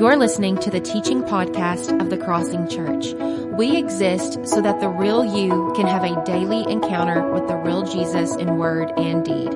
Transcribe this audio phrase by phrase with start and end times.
[0.00, 3.12] You're listening to the teaching podcast of the Crossing Church.
[3.52, 7.82] We exist so that the real you can have a daily encounter with the real
[7.82, 9.52] Jesus in word and deed.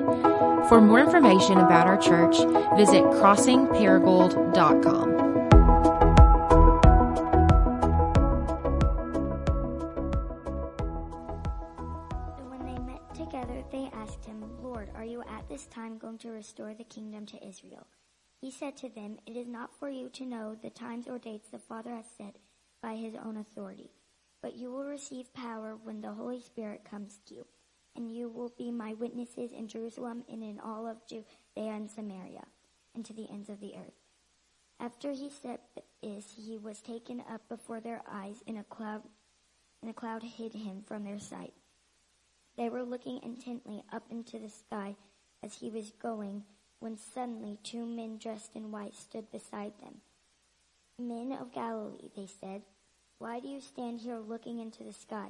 [0.69, 2.37] For more information about our church,
[2.77, 3.01] visit
[12.85, 16.83] met together, they asked him, Lord, are you at this time going to restore the
[16.83, 17.87] kingdom to Israel?
[18.39, 21.49] He said to them, It is not for you to know the times or dates
[21.49, 22.35] the Father has set
[22.81, 23.91] by his own authority,
[24.41, 27.47] but you will receive power when the Holy Spirit comes to you,
[27.95, 32.45] and you will be my witnesses in Jerusalem and in all of Judea and Samaria,
[32.93, 33.95] and to the ends of the earth.
[34.79, 35.59] After he said
[36.03, 39.03] this, he was taken up before their eyes, in a cloud,
[39.81, 41.53] and a cloud hid him from their sight.
[42.57, 44.95] They were looking intently up into the sky
[45.41, 46.43] as he was going,
[46.85, 49.95] when suddenly two men dressed in white stood beside them.
[50.99, 52.61] Men of Galilee, they said,
[53.17, 55.29] why do you stand here looking into the sky?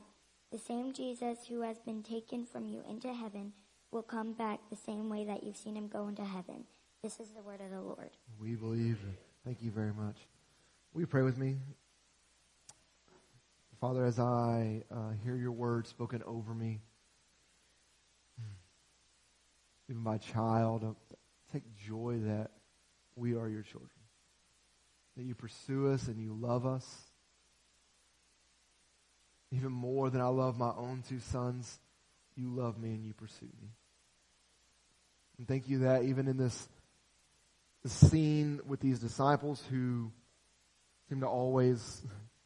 [0.52, 3.54] The same Jesus who has been taken from you into heaven
[3.90, 6.66] will come back the same way that you've seen him go into heaven.
[7.02, 8.10] This is the word of the Lord.
[8.38, 8.98] We believe.
[9.46, 10.18] Thank you very much.
[10.94, 11.56] Will you pray with me?
[13.80, 16.82] Father, as I uh, hear your word spoken over me,
[19.90, 20.96] even my child,
[21.88, 22.52] joy that
[23.16, 23.90] we are your children.
[25.18, 26.86] That you pursue us and you love us.
[29.52, 31.80] Even more than I love my own two sons,
[32.36, 33.70] you love me and you pursue me.
[35.38, 36.68] And thank you that even in this,
[37.84, 40.12] this scene with these disciples who
[41.10, 42.02] seem to always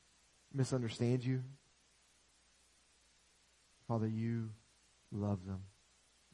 [0.54, 1.44] misunderstand you,
[3.88, 4.50] Father, you
[5.12, 5.62] love them.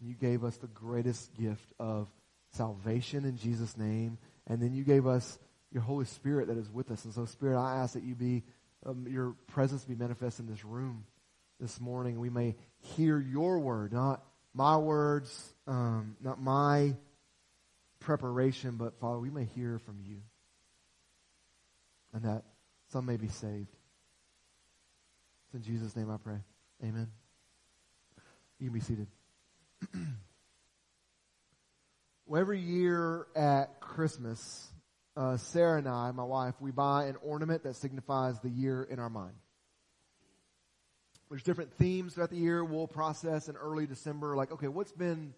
[0.02, 2.10] You gave us the greatest gift of
[2.56, 4.18] salvation in Jesus' name.
[4.48, 5.38] And then you gave us
[5.72, 7.04] your Holy Spirit that is with us.
[7.06, 8.44] And so, Spirit, I ask that you be,
[8.86, 11.06] um, your presence be manifest in this room
[11.60, 12.20] this morning.
[12.20, 14.24] We may hear your word, not
[14.54, 16.96] my words, um, not my
[18.00, 20.18] preparation, but Father, we may hear from you.
[22.14, 22.44] And that
[22.92, 23.76] some may be saved.
[25.46, 26.38] It's in Jesus' name I pray.
[26.84, 27.08] Amen.
[28.60, 29.08] You can be seated.
[32.28, 34.68] well, every year at Christmas,
[35.16, 39.00] uh, Sarah and I, my wife, we buy an ornament that signifies the year in
[39.00, 39.36] our mind.
[41.30, 42.64] There's different themes throughout the year.
[42.64, 45.34] We'll process in early December, like, okay, what's been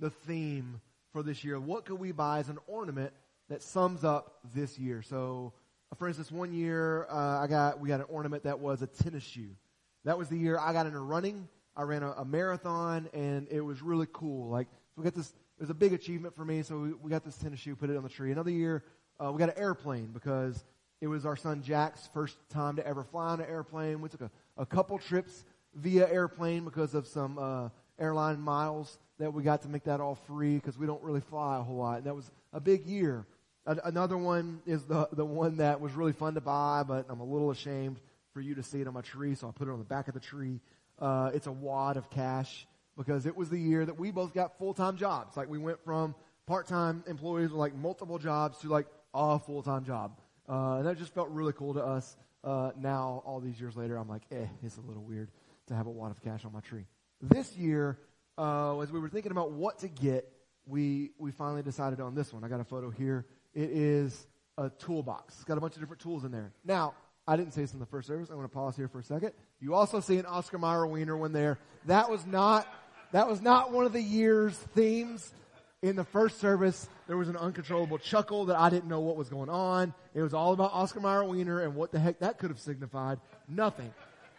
[0.00, 0.80] the theme
[1.12, 1.58] for this year?
[1.58, 3.12] What could we buy as an ornament
[3.48, 5.02] that sums up this year?
[5.02, 5.54] So,
[5.90, 8.86] uh, for instance, one year uh, I got we got an ornament that was a
[8.86, 9.56] tennis shoe.
[10.04, 11.48] That was the year I got into running.
[11.76, 14.50] I ran a, a marathon, and it was really cool.
[14.50, 15.32] Like, so we got this.
[15.58, 16.62] It was a big achievement for me.
[16.62, 18.30] So we, we got this tennis shoe, put it on the tree.
[18.30, 18.84] Another year,
[19.18, 20.64] uh, we got an airplane because
[21.00, 24.00] it was our son Jack's first time to ever fly on an airplane.
[24.00, 29.34] We took a, a couple trips via airplane because of some uh, airline miles that
[29.34, 31.98] we got to make that all free because we don't really fly a whole lot.
[31.98, 33.26] And that was a big year.
[33.66, 37.18] A- another one is the the one that was really fun to buy, but I'm
[37.18, 37.98] a little ashamed
[38.32, 40.06] for you to see it on my tree, so I put it on the back
[40.06, 40.60] of the tree.
[41.00, 42.66] Uh, it's a wad of cash
[42.98, 45.36] because it was the year that we both got full time jobs.
[45.36, 46.14] Like we went from
[46.46, 50.18] part time employees with like multiple jobs to like a full time job.
[50.48, 52.16] Uh, and that just felt really cool to us.
[52.42, 55.30] Uh, now, all these years later, I'm like, eh, it's a little weird
[55.66, 56.86] to have a wad of cash on my tree.
[57.20, 57.98] This year,
[58.38, 60.32] uh, as we were thinking about what to get,
[60.66, 62.44] we, we finally decided on this one.
[62.44, 63.26] I got a photo here.
[63.54, 64.26] It is
[64.56, 65.34] a toolbox.
[65.34, 66.52] It's got a bunch of different tools in there.
[66.64, 66.94] Now,
[67.26, 68.30] I didn't say this in the first service.
[68.30, 69.32] I want to pause here for a second.
[69.60, 71.58] You also see an Oscar Mayer wiener one there.
[71.86, 72.66] That was not,
[73.12, 75.32] that was not one of the year's themes.
[75.80, 79.28] In the first service, there was an uncontrollable chuckle that I didn't know what was
[79.28, 79.94] going on.
[80.12, 83.20] It was all about Oscar Mayer wiener and what the heck that could have signified.
[83.48, 83.94] Nothing.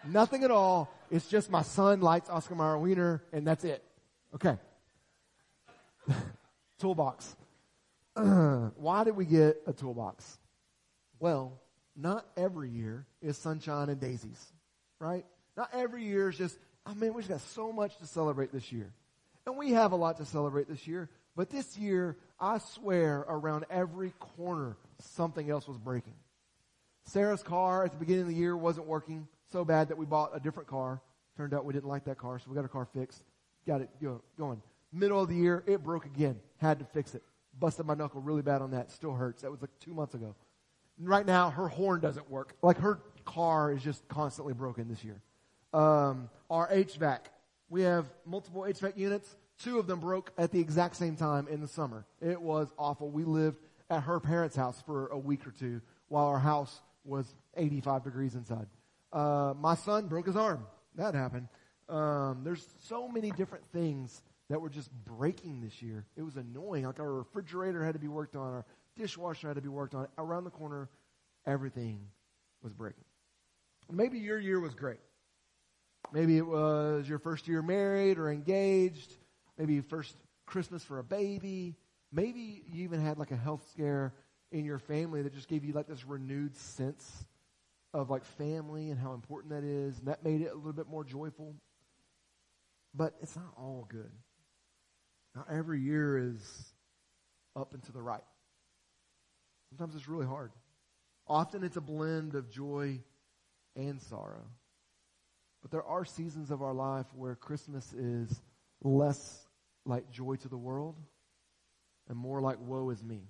[0.05, 0.93] Nothing at all.
[1.09, 3.81] It's just my son likes Oscar Mayer wiener and that's it.
[4.35, 4.57] Okay.
[6.79, 7.35] toolbox.
[8.15, 10.39] Why did we get a toolbox?
[11.19, 11.59] Well,
[11.95, 14.53] not every year is sunshine and daisies,
[14.99, 15.25] right?
[15.57, 16.57] Not every year is just,
[16.89, 18.91] oh man, we've got so much to celebrate this year.
[19.45, 23.65] And we have a lot to celebrate this year, but this year, I swear, around
[23.69, 26.15] every corner, something else was breaking.
[27.05, 30.31] Sarah's car at the beginning of the year wasn't working so bad that we bought
[30.35, 31.01] a different car.
[31.37, 33.23] Turned out we didn't like that car, so we got our car fixed.
[33.65, 33.89] Got it
[34.37, 34.61] going.
[34.91, 36.39] Middle of the year, it broke again.
[36.57, 37.23] Had to fix it.
[37.57, 38.91] Busted my knuckle really bad on that.
[38.91, 39.41] Still hurts.
[39.41, 40.35] That was like two months ago
[41.01, 42.55] right now her horn doesn't work.
[42.61, 45.21] Like her car is just constantly broken this year.
[45.73, 47.19] Um, our HVAC,
[47.69, 49.35] we have multiple HVAC units.
[49.61, 52.05] Two of them broke at the exact same time in the summer.
[52.21, 53.09] It was awful.
[53.09, 53.57] We lived
[53.89, 57.25] at her parents' house for a week or two while our house was
[57.55, 58.67] 85 degrees inside.
[59.11, 60.65] Uh, my son broke his arm.
[60.95, 61.47] That happened.
[61.87, 66.05] Um, there's so many different things that were just breaking this year.
[66.15, 66.85] It was annoying.
[66.85, 70.07] Like our refrigerator had to be worked on, our dishwasher had to be worked on.
[70.17, 70.89] Around the corner,
[71.45, 71.99] everything
[72.61, 73.03] was breaking.
[73.91, 74.99] Maybe your year was great.
[76.11, 79.13] Maybe it was your first year married or engaged.
[79.57, 80.15] Maybe first
[80.45, 81.75] Christmas for a baby.
[82.11, 84.13] Maybe you even had like a health scare
[84.51, 87.25] in your family that just gave you like this renewed sense
[87.93, 89.99] of like family and how important that is.
[89.99, 91.55] And that made it a little bit more joyful.
[92.95, 94.11] But it's not all good.
[95.35, 96.73] Not every year is
[97.55, 98.23] up and to the right.
[99.69, 100.51] Sometimes it's really hard.
[101.27, 102.99] Often it's a blend of joy
[103.75, 104.45] and sorrow.
[105.69, 108.41] But there are seasons of our life where Christmas is
[108.83, 109.45] less
[109.85, 110.95] like joy to the world
[112.07, 113.21] and more like woe is me.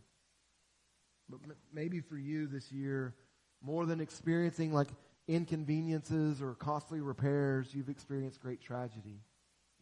[1.27, 1.39] But
[1.73, 3.13] maybe for you this year,
[3.61, 4.87] more than experiencing like
[5.27, 9.19] inconveniences or costly repairs, you've experienced great tragedy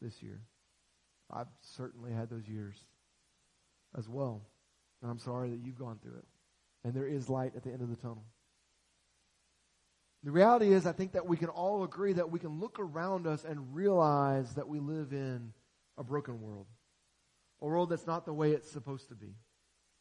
[0.02, 0.42] this year.
[1.32, 2.76] I've certainly had those years
[3.96, 4.42] as well.
[5.02, 6.26] And I'm sorry that you've gone through it.
[6.84, 8.24] And there is light at the end of the tunnel.
[10.24, 13.28] The reality is, I think that we can all agree that we can look around
[13.28, 15.54] us and realize that we live in
[15.98, 16.66] a broken world.
[17.62, 19.36] A world that's not the way it's supposed to be.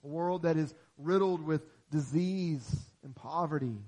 [0.04, 2.68] A world that is riddled with disease
[3.04, 3.78] and poverty,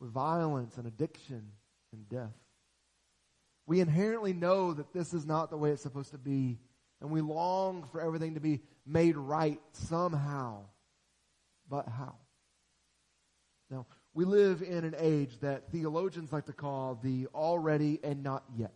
[0.00, 1.52] with violence and addiction
[1.92, 2.34] and death.
[3.66, 6.58] We inherently know that this is not the way it's supposed to be,
[7.00, 10.64] and we long for everything to be made right somehow.
[11.68, 12.14] But how?
[14.18, 18.74] We live in an age that theologians like to call the already and not yet.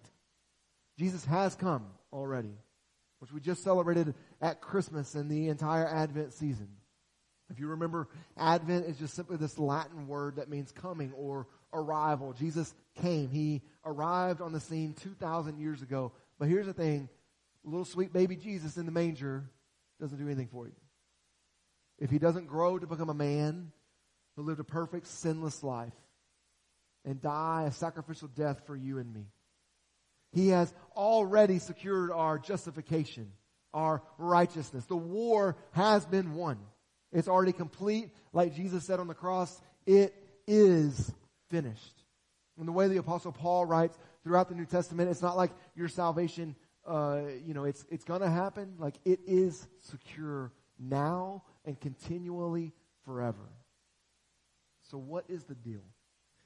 [0.96, 2.54] Jesus has come already,
[3.18, 6.68] which we just celebrated at Christmas and the entire Advent season.
[7.50, 8.06] If you remember,
[8.36, 12.34] Advent is just simply this Latin word that means coming or arrival.
[12.34, 13.28] Jesus came.
[13.28, 16.12] He arrived on the scene 2,000 years ago.
[16.38, 17.08] But here's the thing
[17.64, 19.50] little sweet baby Jesus in the manger
[20.00, 20.74] doesn't do anything for you.
[21.98, 23.72] If he doesn't grow to become a man
[24.36, 25.92] who lived a perfect, sinless life
[27.04, 29.26] and die a sacrificial death for you and me,
[30.32, 33.32] he has already secured our justification,
[33.74, 34.84] our righteousness.
[34.86, 36.58] The war has been won.
[37.12, 38.10] It's already complete.
[38.32, 40.14] Like Jesus said on the cross, it
[40.46, 41.12] is
[41.50, 42.02] finished.
[42.58, 45.88] And the way the apostle Paul writes throughout the New Testament, it's not like your
[45.88, 46.54] salvation,
[46.86, 48.74] uh, you know, it's, it's gonna happen.
[48.78, 52.72] Like it is secure now and continually
[53.04, 53.50] forever.
[54.92, 55.80] So what is the deal?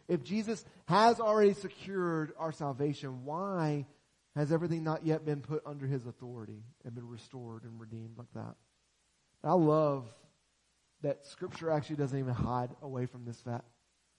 [0.08, 3.86] If Jesus has already secured our salvation, why
[4.36, 8.32] has everything not yet been put under his authority and been restored and redeemed like
[8.34, 8.54] that?
[9.42, 10.06] I love
[11.02, 13.64] that scripture actually doesn't even hide away from this fact.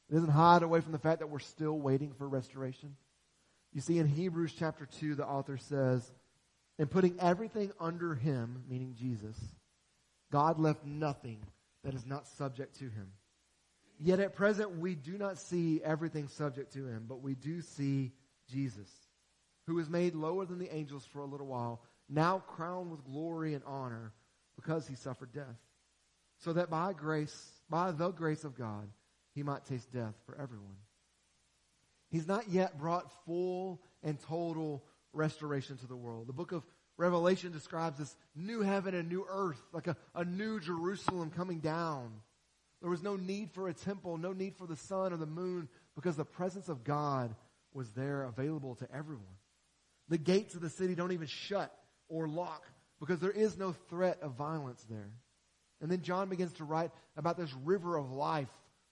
[0.10, 2.98] It doesn't hide away from the fact that we're still waiting for restoration.
[3.74, 6.12] You see, in Hebrews chapter 2, the author says,
[6.78, 9.38] in putting everything under him, meaning Jesus,
[10.34, 11.40] God left nothing
[11.86, 13.12] that is not subject to him.
[14.00, 18.12] Yet at present, we do not see everything subject to him, but we do see
[18.50, 18.90] Jesus,
[19.66, 23.54] who was made lower than the angels for a little while, now crowned with glory
[23.54, 24.14] and honor
[24.56, 25.58] because he suffered death
[26.40, 28.88] so that by grace, by the grace of God,
[29.34, 30.78] he might taste death for everyone.
[32.10, 34.84] He's not yet brought full and total
[35.14, 36.28] restoration to the world.
[36.28, 36.66] The book of
[36.98, 42.12] Revelation describes this new heaven and new earth, like a, a new Jerusalem coming down.
[42.82, 45.68] There was no need for a temple, no need for the sun or the moon,
[45.96, 47.36] because the presence of God
[47.74, 49.26] was there available to everyone.
[50.10, 51.74] The gates of the city don't even shut
[52.08, 52.64] or lock
[53.00, 55.12] because there is no threat of violence there.
[55.82, 58.50] And then John begins to write about this river of life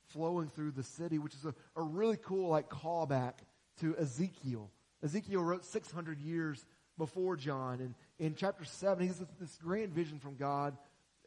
[0.09, 3.33] flowing through the city, which is a, a really cool like callback
[3.79, 4.69] to Ezekiel.
[5.03, 6.65] Ezekiel wrote 600 years
[6.97, 7.79] before John.
[7.81, 10.77] And in chapter 7, he has this, this grand vision from God.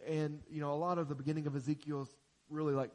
[0.06, 2.16] And, you know, a lot of the beginning of Ezekiel is
[2.50, 2.90] really like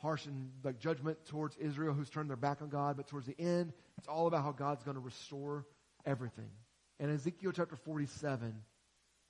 [0.00, 2.96] harsh and like judgment towards Israel who's turned their back on God.
[2.96, 5.66] But towards the end, it's all about how God's going to restore
[6.06, 6.50] everything.
[6.98, 8.54] And Ezekiel chapter 47,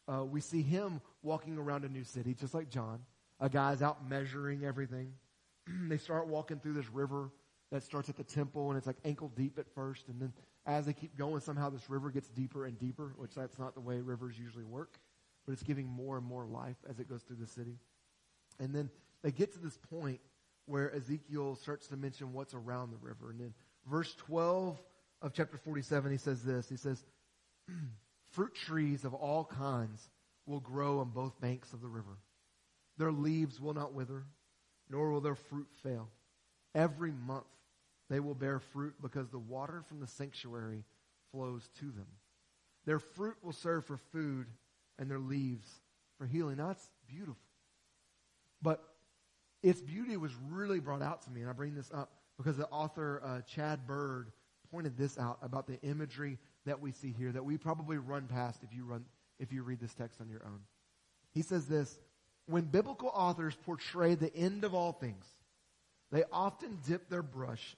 [0.08, 3.00] uh, we see him walking around a new city, just like John.
[3.38, 5.12] A guy's out measuring everything.
[5.88, 7.30] they start walking through this river
[7.70, 10.32] that starts at the temple, and it's like ankle deep at first, and then
[10.66, 13.80] as they keep going, somehow this river gets deeper and deeper, which that's not the
[13.80, 14.98] way rivers usually work,
[15.46, 17.78] but it's giving more and more life as it goes through the city.
[18.58, 18.90] And then
[19.22, 20.20] they get to this point
[20.66, 23.30] where Ezekiel starts to mention what's around the river.
[23.30, 23.54] And then
[23.88, 24.80] verse 12
[25.22, 26.68] of chapter 47, he says this.
[26.68, 27.04] He says,
[28.32, 30.08] fruit trees of all kinds
[30.46, 32.18] will grow on both banks of the river.
[32.98, 34.24] Their leaves will not wither,
[34.88, 36.08] nor will their fruit fail.
[36.74, 37.46] Every month
[38.08, 40.84] they will bear fruit because the water from the sanctuary
[41.32, 42.06] flows to them.
[42.86, 44.46] Their fruit will serve for food
[44.98, 45.68] and their leaves
[46.18, 46.56] for healing.
[46.56, 47.36] That's beautiful.
[48.62, 48.82] But
[49.62, 52.68] its beauty was really brought out to me, and I bring this up because the
[52.68, 54.32] author uh, Chad Bird
[54.70, 58.62] pointed this out about the imagery that we see here that we probably run past
[58.62, 59.04] if you run
[59.38, 60.60] if you read this text on your own.
[61.32, 61.98] He says this,
[62.46, 65.24] when biblical authors portray the end of all things,
[66.12, 67.76] they often dip their brush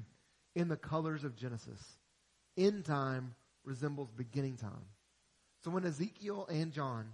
[0.54, 1.80] in the colors of Genesis.
[2.56, 3.34] End time
[3.64, 4.86] resembles beginning time.
[5.64, 7.12] So when Ezekiel and John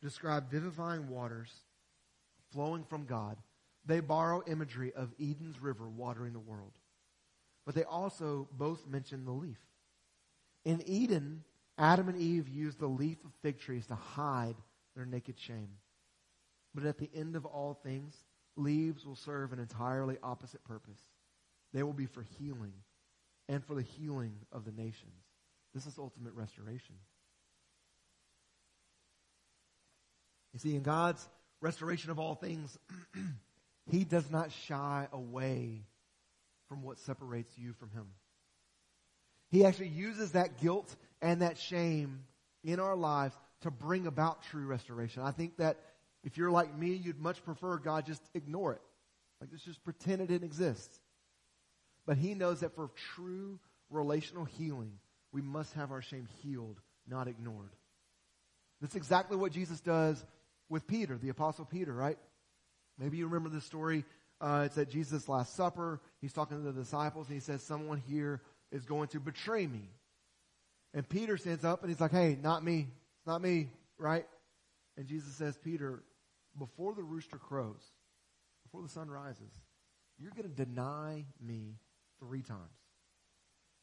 [0.00, 1.50] describe vivifying waters
[2.52, 3.36] flowing from God,
[3.84, 6.72] they borrow imagery of Eden's river watering the world.
[7.64, 9.60] But they also both mention the leaf.
[10.64, 11.44] In Eden,
[11.78, 14.56] Adam and Eve used the leaf of fig trees to hide
[14.94, 15.70] their naked shame.
[16.74, 18.16] But at the end of all things,
[18.56, 21.00] leaves will serve an entirely opposite purpose.
[21.72, 22.72] They will be for healing
[23.48, 25.24] and for the healing of the nations.
[25.74, 26.96] This is ultimate restoration.
[30.52, 31.26] You see, in God's
[31.60, 32.78] restoration of all things,
[33.90, 35.82] He does not shy away
[36.68, 38.06] from what separates you from Him.
[39.50, 42.24] He actually uses that guilt and that shame
[42.64, 45.22] in our lives to bring about true restoration.
[45.22, 45.78] I think that
[46.24, 48.80] if you're like me, you'd much prefer God just ignore it.
[49.40, 51.00] Like, let's just pretend it didn't exist.
[52.06, 53.58] But He knows that for true
[53.90, 54.92] relational healing,
[55.32, 57.74] we must have our shame healed, not ignored.
[58.80, 60.24] That's exactly what Jesus does
[60.68, 62.18] with Peter, the Apostle Peter, right?
[62.98, 64.04] Maybe you remember the story.
[64.40, 66.00] Uh, it's at Jesus' Last Supper.
[66.20, 69.88] He's talking to the disciples, and he says, Someone here is going to betray me.
[70.94, 72.88] And Peter stands up and he's like, Hey, not me.
[73.18, 73.68] It's not me,
[73.98, 74.26] right?
[74.96, 76.02] And Jesus says, Peter,
[76.58, 77.82] before the rooster crows,
[78.64, 79.52] before the sun rises,
[80.18, 81.76] you're going to deny me
[82.18, 82.60] three times.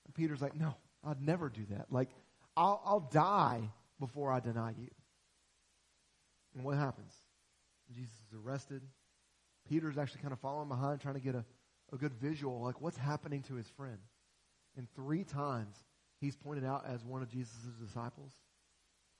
[0.05, 1.87] And Peter's like, No, I'd never do that.
[1.89, 2.09] Like,
[2.55, 3.61] I'll, I'll die
[3.99, 4.89] before I deny you.
[6.55, 7.13] And what happens?
[7.93, 8.81] Jesus is arrested.
[9.69, 11.45] Peter's actually kind of following behind, trying to get a,
[11.93, 13.99] a good visual, like what's happening to his friend.
[14.77, 15.75] And three times
[16.19, 18.33] he's pointed out as one of Jesus' disciples.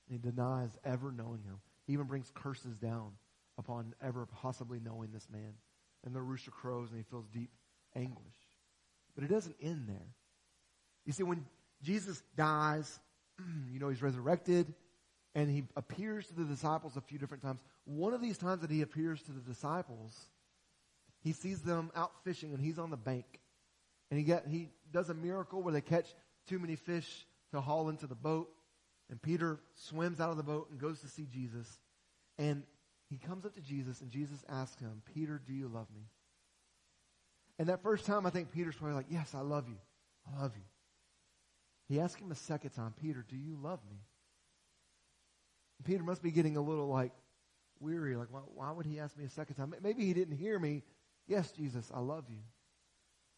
[0.08, 1.60] And he denies ever knowing him.
[1.86, 3.12] He even brings curses down
[3.58, 5.54] upon ever possibly knowing this man.
[6.04, 7.50] And the rooster crows and he feels deep
[7.94, 8.36] anguish.
[9.14, 10.14] But it doesn't end there.
[11.04, 11.44] You see, when
[11.82, 12.98] Jesus dies,
[13.72, 14.72] you know, he's resurrected
[15.34, 17.60] and he appears to the disciples a few different times.
[17.84, 20.12] One of these times that he appears to the disciples,
[21.22, 23.40] he sees them out fishing and he's on the bank.
[24.10, 26.06] And he get, he does a miracle where they catch
[26.48, 28.48] too many fish to haul into the boat.
[29.10, 31.78] And Peter swims out of the boat and goes to see Jesus.
[32.38, 32.62] And
[33.08, 36.02] he comes up to Jesus and Jesus asks him, Peter, do you love me?
[37.58, 39.76] And that first time, I think Peter's probably like, Yes, I love you.
[40.26, 40.62] I love you.
[41.88, 43.98] He asks him a second time, Peter, do you love me?
[45.78, 47.12] And Peter must be getting a little like
[47.80, 48.16] weary.
[48.16, 49.74] Like, why, why would he ask me a second time?
[49.82, 50.84] Maybe he didn't hear me.
[51.26, 52.38] Yes, Jesus, I love you.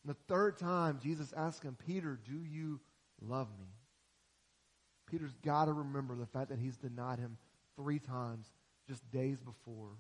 [0.05, 2.81] And the third time, Jesus asks him, Peter, do you
[3.21, 3.67] love me?
[5.11, 7.37] Peter's got to remember the fact that he's denied him
[7.77, 8.51] three times
[8.89, 9.91] just days before.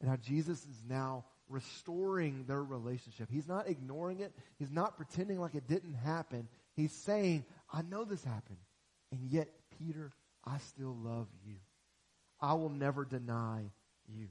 [0.00, 3.28] And how Jesus is now restoring their relationship.
[3.30, 4.32] He's not ignoring it.
[4.58, 6.48] He's not pretending like it didn't happen.
[6.74, 8.58] He's saying, I know this happened.
[9.12, 10.12] And yet, Peter,
[10.44, 11.56] I still love you.
[12.40, 13.70] I will never deny
[14.08, 14.28] you.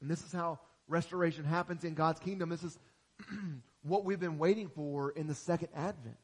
[0.00, 2.48] And this is how restoration happens in God's kingdom.
[2.48, 2.78] This is
[3.82, 6.16] what we've been waiting for in the second advent.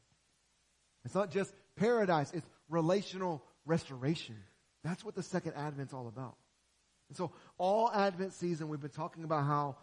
[1.05, 4.37] It's not just paradise, it's relational restoration.
[4.83, 6.35] That's what the second advent's all about.
[7.09, 9.75] And so all Advent season, we've been talking about how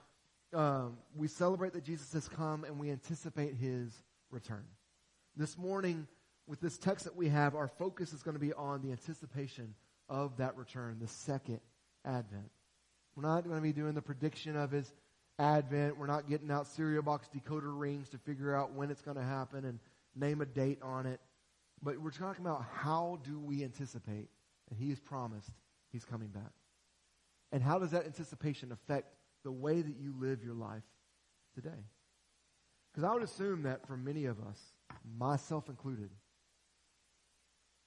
[0.55, 3.93] um, we celebrate that Jesus has come and we anticipate his
[4.31, 4.65] return.
[5.37, 6.07] This morning,
[6.47, 9.75] with this text that we have, our focus is going to be on the anticipation
[10.09, 11.61] of that return, the second
[12.03, 12.51] advent.
[13.19, 14.93] We're not going to be doing the prediction of his
[15.41, 15.99] advent.
[15.99, 19.25] We're not getting out cereal box decoder rings to figure out when it's going to
[19.25, 19.81] happen and
[20.15, 21.19] name a date on it.
[21.83, 24.29] But we're talking about how do we anticipate
[24.69, 25.51] that he has promised
[25.91, 26.53] he's coming back.
[27.51, 30.85] And how does that anticipation affect the way that you live your life
[31.57, 31.83] today?
[32.93, 34.61] Because I would assume that for many of us,
[35.19, 36.11] myself included,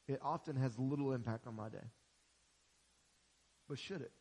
[0.10, 1.88] it often has little impact on my day.
[3.70, 4.12] But should it?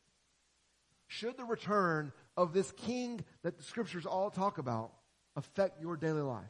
[1.10, 4.92] Should the return of this king that the scriptures all talk about
[5.34, 6.44] affect your daily life?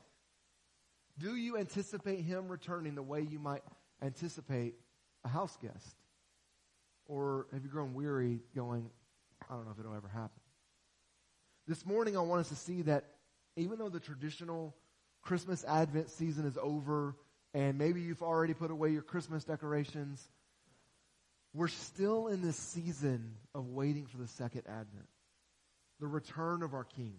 [1.18, 3.62] Do you anticipate him returning the way you might
[4.02, 4.74] anticipate
[5.24, 5.96] a house guest?
[7.06, 8.90] Or have you grown weary going,
[9.50, 10.40] I don't know if it'll ever happen.
[11.66, 13.06] This morning, I want us to see that
[13.56, 14.76] even though the traditional
[15.22, 17.16] Christmas Advent season is over,
[17.54, 20.28] and maybe you've already put away your Christmas decorations,
[21.52, 25.08] we're still in this season of waiting for the second Advent,
[25.98, 27.14] the return of our King.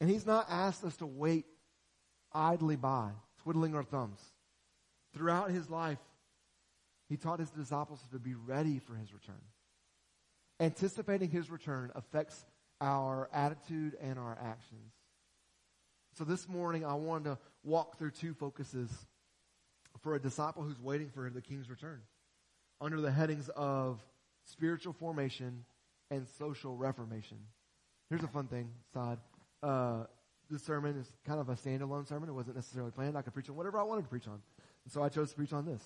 [0.00, 1.46] And He's not asked us to wait
[2.32, 3.10] idly by,
[3.42, 4.20] twiddling our thumbs.
[5.14, 5.98] Throughout His life,
[7.08, 9.40] He taught His disciples to be ready for His return.
[10.58, 12.44] Anticipating His return affects
[12.80, 14.92] our attitude and our actions.
[16.18, 18.90] So this morning, I wanted to walk through two focuses
[20.02, 22.00] for a disciple who's waiting for the King's return
[22.80, 24.00] under the headings of
[24.44, 25.64] spiritual formation
[26.10, 27.38] and social reformation.
[28.08, 29.18] Here's a fun thing, Sod.
[29.62, 30.04] Uh,
[30.50, 32.28] this sermon is kind of a standalone sermon.
[32.28, 33.16] It wasn't necessarily planned.
[33.16, 34.40] I could preach on whatever I wanted to preach on.
[34.84, 35.82] And so I chose to preach on this.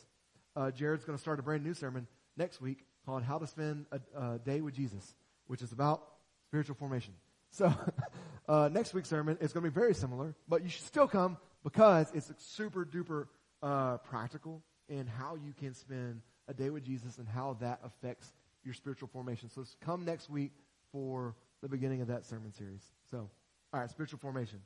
[0.57, 3.87] Uh, Jared's going to start a brand new sermon next week called How to Spend
[3.93, 5.15] a, a Day with Jesus,
[5.49, 6.03] which is about
[6.47, 7.13] spiritual formation.
[7.51, 7.75] So,
[8.49, 11.37] uh, next week's sermon is going to be very similar, but you should still come
[11.63, 13.27] because it's super duper
[13.63, 18.33] uh, practical in how you can spend a day with Jesus and how that affects
[18.65, 19.49] your spiritual formation.
[19.51, 20.53] So come next week
[20.93, 22.83] for the beginning of that sermon series.
[23.11, 23.29] So,
[23.73, 24.61] all right, spiritual formation.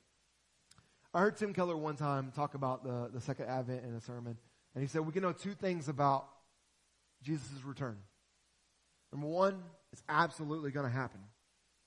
[1.14, 4.36] I heard Tim Keller one time talk about the, the second advent in a sermon,
[4.74, 6.28] and he said we can know two things about
[7.22, 7.96] Jesus' return.
[9.12, 11.20] Number one, it's absolutely going to happen.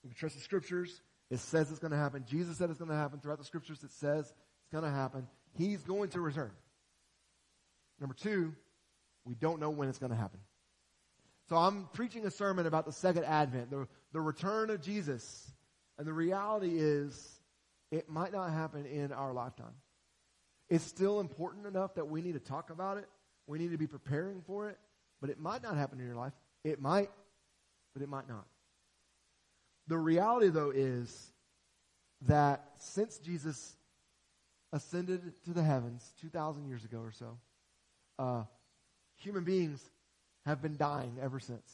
[0.03, 1.01] We can trust the scriptures.
[1.29, 2.25] It says it's going to happen.
[2.27, 3.19] Jesus said it's going to happen.
[3.19, 5.27] Throughout the scriptures, it says it's going to happen.
[5.57, 6.51] He's going to return.
[7.99, 8.53] Number two,
[9.25, 10.39] we don't know when it's going to happen.
[11.49, 15.51] So I'm preaching a sermon about the second advent, the, the return of Jesus.
[15.97, 17.39] And the reality is,
[17.91, 19.73] it might not happen in our lifetime.
[20.69, 23.05] It's still important enough that we need to talk about it.
[23.47, 24.77] We need to be preparing for it.
[25.19, 26.33] But it might not happen in your life.
[26.63, 27.09] It might,
[27.93, 28.45] but it might not.
[29.87, 31.33] The reality, though, is
[32.21, 33.75] that since Jesus
[34.71, 37.37] ascended to the heavens 2,000 years ago or so,
[38.17, 38.43] uh,
[39.21, 39.81] human beings
[40.45, 41.69] have been dying ever since.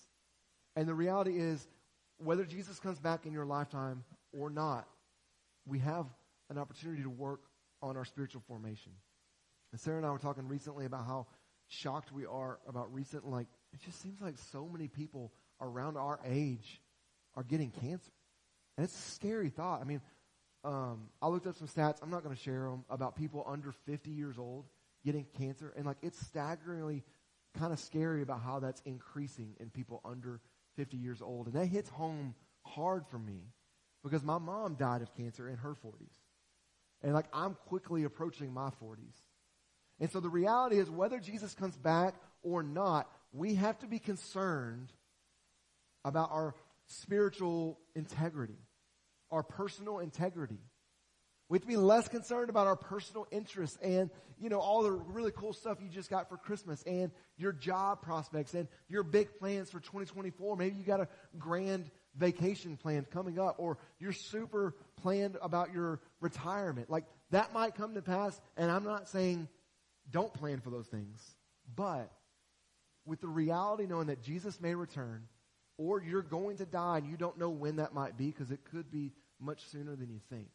[0.76, 1.68] And the reality is,
[2.18, 4.04] whether Jesus comes back in your lifetime
[4.38, 4.88] or not,
[5.66, 6.06] we have
[6.50, 7.42] an opportunity to work
[7.82, 8.92] on our spiritual formation.
[9.72, 11.28] And Sarah and I were talking recently about how
[11.68, 16.20] shocked we are about recent, like, it just seems like so many people around our
[16.26, 16.82] age
[17.36, 18.12] are getting cancer.
[18.78, 19.82] And it's a scary thought.
[19.82, 20.02] I mean,
[20.64, 21.98] um, I looked up some stats.
[22.02, 24.66] I'm not going to share them about people under 50 years old
[25.06, 25.74] getting cancer.
[25.76, 27.04] And like, it's staggeringly
[27.58, 30.40] kind of scary about how that's increasing in people under
[30.76, 31.48] 50 years old.
[31.48, 33.42] And that hits home hard for me
[34.04, 36.16] because my mom died of cancer in her 40s.
[37.04, 39.16] And like, I'm quickly approaching my 40s.
[40.00, 44.00] And so the reality is whether Jesus comes back or not, we have to be
[44.00, 44.92] concerned
[46.06, 48.58] about our spiritual integrity,
[49.32, 50.60] our personal integrity.
[51.50, 54.92] We have to be less concerned about our personal interests and, you know, all the
[54.92, 59.38] really cool stuff you just got for Christmas and your job prospects and your big
[59.40, 60.58] plans for 2024.
[60.58, 61.08] Maybe you got a
[61.38, 66.90] grand vacation plan coming up or you're super planned about your retirement.
[66.90, 69.48] Like that might come to pass and I'm not saying
[70.12, 71.36] don't plan for those things,
[71.76, 72.12] but
[73.06, 75.24] with the reality knowing that Jesus may return
[75.78, 78.60] or you're going to die and you don't know when that might be because it
[78.70, 80.48] could be much sooner than you think.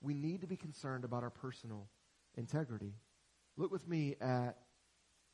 [0.00, 1.88] We need to be concerned about our personal
[2.36, 2.94] integrity.
[3.56, 4.56] Look with me at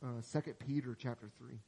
[0.03, 1.59] uh, 2 Peter chapter 3.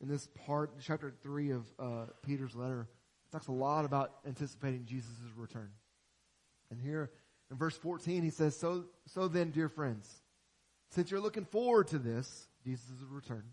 [0.00, 2.88] In this part, chapter 3 of uh, Peter's letter,
[3.32, 5.70] talks a lot about anticipating Jesus' return.
[6.70, 7.10] And here
[7.50, 10.22] in verse 14, he says, so, so then, dear friends,
[10.90, 13.44] since you're looking forward to this, Jesus' return,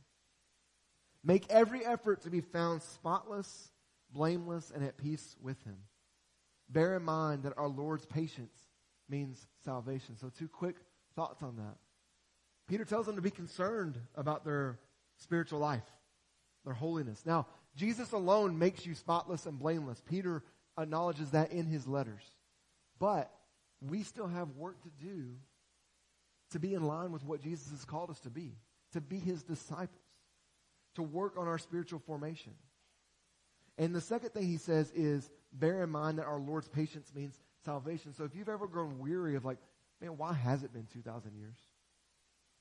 [1.27, 3.69] Make every effort to be found spotless,
[4.11, 5.75] blameless, and at peace with him.
[6.69, 8.55] Bear in mind that our Lord's patience
[9.09, 10.17] means salvation.
[10.17, 10.75] So two quick
[11.15, 11.77] thoughts on that.
[12.67, 14.79] Peter tells them to be concerned about their
[15.17, 15.89] spiritual life,
[16.65, 17.25] their holiness.
[17.25, 20.01] Now, Jesus alone makes you spotless and blameless.
[20.01, 20.43] Peter
[20.77, 22.23] acknowledges that in his letters.
[22.99, 23.31] But
[23.81, 25.35] we still have work to do
[26.51, 28.53] to be in line with what Jesus has called us to be,
[28.93, 30.01] to be his disciples
[30.97, 32.53] to work on our spiritual formation.
[33.77, 37.39] And the second thing he says is bear in mind that our Lord's patience means
[37.65, 38.13] salvation.
[38.13, 39.57] So if you've ever grown weary of like,
[40.01, 41.57] man, why has it been 2,000 years?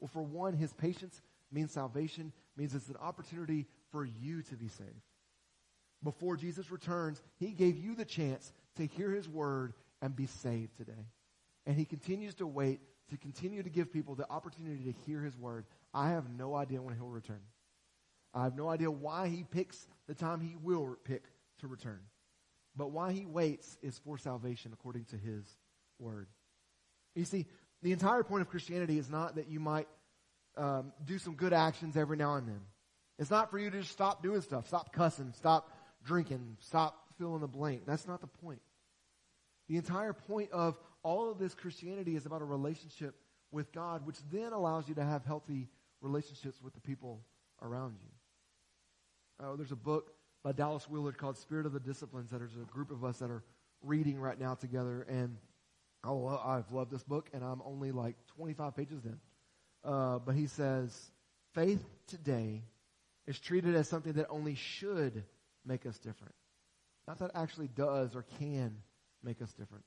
[0.01, 1.21] Well, for one, his patience
[1.51, 4.91] means salvation, means it's an opportunity for you to be saved.
[6.03, 9.73] Before Jesus returns, he gave you the chance to hear his word
[10.03, 10.93] and be saved today.
[11.67, 15.37] And he continues to wait to continue to give people the opportunity to hear his
[15.37, 15.65] word.
[15.95, 17.41] I have no idea when he'll return.
[18.35, 21.25] I have no idea why he picks the time he will pick
[21.61, 22.01] to return.
[22.77, 25.45] But why he waits is for salvation according to his
[25.99, 26.29] word.
[27.15, 27.47] You see,
[27.83, 29.89] the entire point of Christianity is not that you might
[30.57, 32.61] um, do some good actions every now and then.
[33.19, 35.71] It's not for you to just stop doing stuff, stop cussing, stop
[36.05, 37.83] drinking, stop filling the blank.
[37.87, 38.61] That's not the point.
[39.69, 43.15] The entire point of all of this Christianity is about a relationship
[43.51, 45.69] with God, which then allows you to have healthy
[46.03, 47.23] relationships with the people
[47.63, 49.45] around you.
[49.45, 50.13] Uh, there's a book
[50.47, 53.33] by Dallas Willard called Spirit of the Disciplines that there's a group of us that
[53.33, 53.43] are
[53.83, 55.05] reading right now together.
[55.09, 55.39] And
[56.05, 59.19] oh, I've loved this book, and I'm only like 25 pages in.
[59.83, 61.11] Uh, but he says,
[61.53, 62.63] faith today
[63.27, 65.25] is treated as something that only should
[65.65, 66.35] make us different.
[67.09, 68.77] Not that actually does or can
[69.25, 69.83] make us different.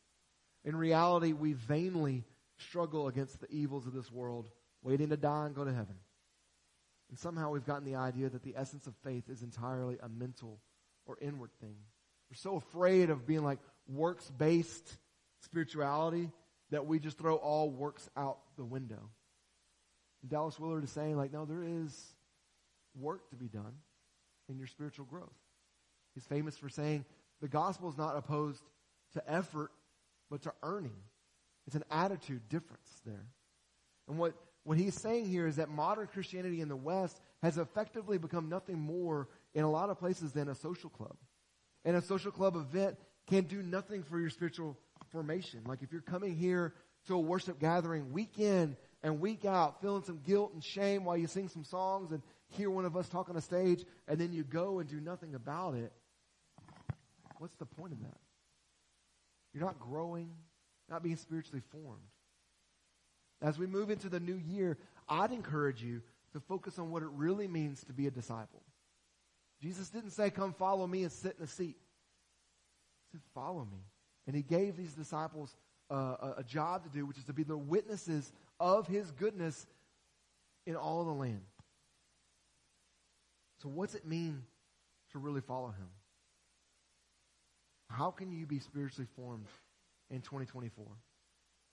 [0.65, 2.25] In reality, we vainly
[2.57, 4.49] struggle against the evils of this world,
[4.83, 5.95] waiting to die and go to heaven.
[7.09, 10.59] And somehow we've gotten the idea that the essence of faith is entirely a mental
[11.05, 11.75] or inward thing.
[12.29, 14.97] We're so afraid of being like works based
[15.41, 16.29] spirituality
[16.69, 19.09] that we just throw all works out the window.
[20.21, 22.13] And Dallas Willard is saying, like, no, there is
[22.99, 23.73] work to be done
[24.47, 25.33] in your spiritual growth.
[26.13, 27.05] He's famous for saying
[27.41, 28.61] the gospel is not opposed
[29.13, 29.71] to effort,
[30.29, 30.97] but to earning.
[31.65, 33.25] It's an attitude difference there.
[34.07, 34.33] And what
[34.69, 38.79] what he's saying here is that modern Christianity in the West has effectively become nothing
[38.79, 41.15] more in a lot of places than a social club.
[41.85, 44.77] And a social club event can do nothing for your spiritual
[45.11, 45.61] formation.
[45.65, 46.75] Like if you're coming here
[47.07, 51.17] to a worship gathering week in and week out, feeling some guilt and shame while
[51.17, 54.31] you sing some songs and hear one of us talk on a stage, and then
[54.33, 55.91] you go and do nothing about it,
[57.39, 58.19] what's the point of that?
[59.51, 60.29] You're not growing,
[60.87, 62.03] not being spiritually formed.
[63.41, 66.01] As we move into the new year, I'd encourage you
[66.33, 68.61] to focus on what it really means to be a disciple.
[69.61, 71.77] Jesus didn't say, Come follow me and sit in a seat.
[73.11, 73.79] He said, Follow me.
[74.27, 75.55] And he gave these disciples
[75.89, 79.65] a, a job to do, which is to be the witnesses of his goodness
[80.65, 81.41] in all the land.
[83.61, 84.43] So, what's it mean
[85.11, 85.89] to really follow him?
[87.89, 89.47] How can you be spiritually formed
[90.09, 90.85] in 2024?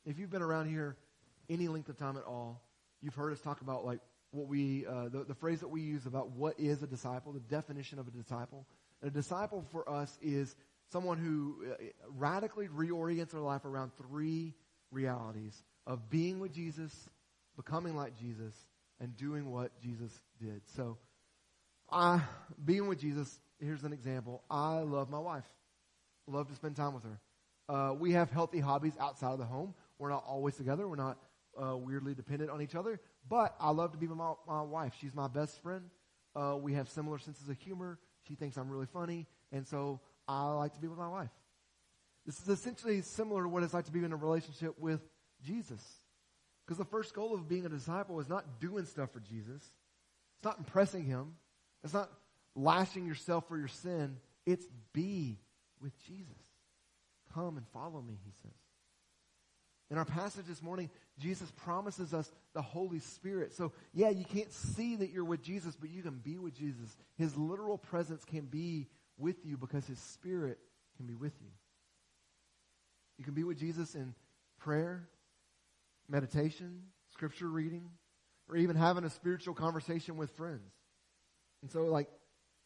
[0.07, 0.97] If you've been around here
[1.49, 2.63] any length of time at all,
[3.03, 6.07] you've heard us talk about like what we, uh, the, the phrase that we use
[6.07, 8.67] about what is a disciple, the definition of a disciple.
[9.01, 10.55] And a disciple for us is
[10.93, 11.75] someone who uh,
[12.17, 14.55] radically reorients their life around three
[14.91, 16.93] realities of being with Jesus,
[17.57, 18.55] becoming like Jesus,
[19.01, 20.63] and doing what Jesus did.
[20.75, 20.99] So,
[21.91, 22.21] I,
[22.65, 24.43] being with Jesus, here's an example.
[24.51, 25.45] I love my wife.
[26.27, 27.21] Love to spend time with her.
[27.69, 29.75] Uh, we have healthy hobbies outside of the home.
[29.99, 30.89] We're not always together.
[30.89, 31.19] We're not
[31.61, 33.01] uh, weirdly dependent on each other.
[33.29, 34.95] But I love to be with my, my wife.
[35.01, 35.90] She's my best friend.
[36.35, 37.99] Uh, we have similar senses of humor.
[38.29, 39.27] She thinks I'm really funny.
[39.53, 41.31] And so I like to be with my wife.
[42.27, 45.01] This is essentially similar to what it's like to be in a relationship with
[45.45, 45.83] Jesus.
[46.64, 49.62] Because the first goal of being a disciple is not doing stuff for Jesus.
[50.37, 51.35] It's not impressing him.
[51.85, 52.11] It's not
[52.57, 54.16] lashing yourself for your sin.
[54.45, 55.38] It's be
[55.81, 56.35] with Jesus.
[57.33, 58.66] Come and follow me, he says.
[59.90, 63.55] In our passage this morning, Jesus promises us the Holy Spirit.
[63.55, 66.96] So, yeah, you can't see that you're with Jesus, but you can be with Jesus.
[67.16, 70.59] His literal presence can be with you because His Spirit
[70.96, 71.51] can be with you.
[73.18, 74.14] You can be with Jesus in
[74.59, 75.09] prayer,
[76.09, 77.88] meditation, scripture reading,
[78.49, 80.72] or even having a spiritual conversation with friends.
[81.62, 82.09] And so, like,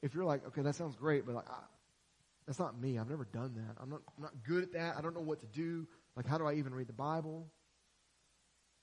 [0.02, 1.60] if you're like, okay, that sounds great, but like, I,
[2.46, 2.98] that's not me.
[2.98, 3.80] I've never done that.
[3.80, 4.96] I'm not, I'm not good at that.
[4.96, 5.86] I don't know what to do.
[6.16, 7.46] Like, how do I even read the Bible?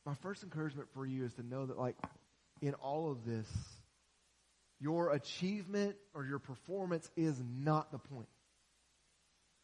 [0.06, 1.98] My first encouragement for you is to know that, like,
[2.62, 3.48] in all of this,
[4.80, 8.30] your achievement or your performance is not the point.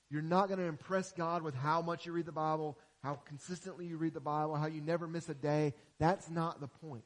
[0.09, 3.85] You're not going to impress God with how much you read the Bible, how consistently
[3.85, 5.73] you read the Bible, how you never miss a day.
[5.99, 7.03] That's not the point.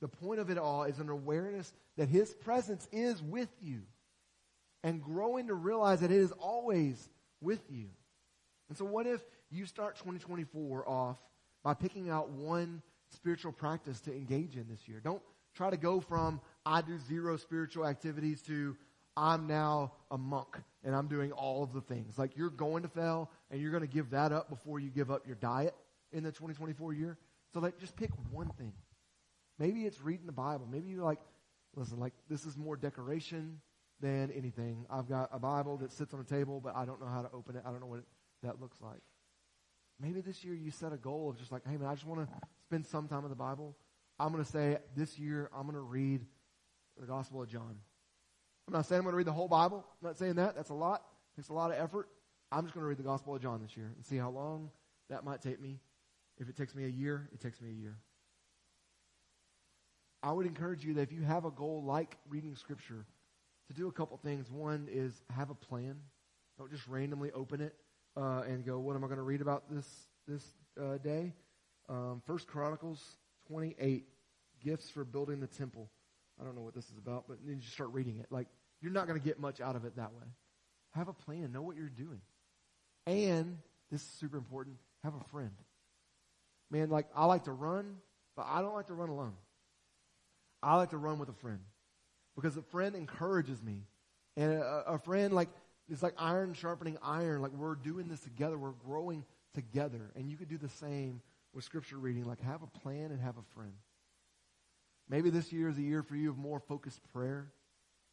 [0.00, 3.82] The point of it all is an awareness that His presence is with you
[4.82, 7.08] and growing to realize that it is always
[7.40, 7.86] with you.
[8.68, 11.18] And so, what if you start 2024 off
[11.62, 15.00] by picking out one spiritual practice to engage in this year.
[15.02, 15.22] Don't
[15.54, 18.76] try to go from I do zero spiritual activities to
[19.16, 22.18] I'm now a monk and I'm doing all of the things.
[22.18, 25.10] Like you're going to fail and you're going to give that up before you give
[25.10, 25.74] up your diet
[26.12, 27.18] in the 2024 year.
[27.52, 28.72] So like just pick one thing.
[29.58, 30.66] Maybe it's reading the Bible.
[30.70, 31.18] Maybe you're like,
[31.74, 33.60] listen, like this is more decoration
[34.00, 34.86] than anything.
[34.88, 37.30] I've got a Bible that sits on a table, but I don't know how to
[37.32, 37.62] open it.
[37.66, 38.06] I don't know what it,
[38.42, 39.00] that looks like.
[40.00, 42.26] Maybe this year you set a goal of just like, hey man, I just want
[42.26, 42.34] to
[42.64, 43.76] spend some time in the Bible.
[44.18, 46.24] I'm going to say this year I'm going to read
[46.98, 47.76] the Gospel of John.
[48.66, 49.84] I'm not saying I'm going to read the whole Bible.
[50.00, 50.54] I'm not saying that.
[50.54, 51.02] That's a lot.
[51.32, 52.08] It takes a lot of effort.
[52.52, 54.70] I'm just going to read the Gospel of John this year and see how long
[55.08, 55.80] that might take me.
[56.38, 57.98] If it takes me a year, it takes me a year.
[60.22, 63.06] I would encourage you that if you have a goal like reading Scripture,
[63.70, 64.50] to do a couple things.
[64.50, 65.96] One is have a plan.
[66.58, 67.74] Don't just randomly open it
[68.16, 69.86] uh, and go, "What am I going to read about this
[70.26, 70.44] this
[70.80, 71.32] uh, day?"
[71.88, 73.02] Um, First Chronicles
[73.48, 74.04] 28,
[74.62, 75.90] gifts for building the temple.
[76.40, 78.26] I don't know what this is about, but then you start reading it.
[78.30, 78.48] Like
[78.80, 80.26] you're not going to get much out of it that way.
[80.94, 81.52] Have a plan.
[81.52, 82.20] Know what you're doing,
[83.06, 83.58] and
[83.90, 84.76] this is super important.
[85.04, 85.52] Have a friend.
[86.70, 87.96] Man, like I like to run,
[88.36, 89.34] but I don't like to run alone.
[90.62, 91.60] I like to run with a friend
[92.36, 93.86] because a friend encourages me.
[94.36, 95.48] And a, a friend, like,
[95.90, 97.42] it's like iron sharpening iron.
[97.42, 98.56] Like, we're doing this together.
[98.56, 99.24] We're growing
[99.54, 100.12] together.
[100.14, 101.20] And you could do the same
[101.52, 102.24] with scripture reading.
[102.24, 103.72] Like, have a plan and have a friend.
[105.08, 107.52] Maybe this year is a year for you of more focused prayer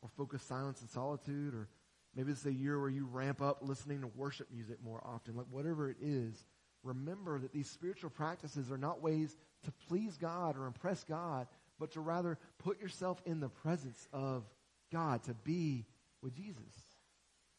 [0.02, 1.54] or focused silence and solitude.
[1.54, 1.68] Or
[2.16, 5.36] maybe it's a year where you ramp up listening to worship music more often.
[5.36, 6.46] Like, whatever it is,
[6.84, 11.48] remember that these spiritual practices are not ways to please God or impress God,
[11.80, 14.44] but to rather put yourself in the presence of
[14.92, 15.86] God, to be
[16.24, 16.87] with Jesus.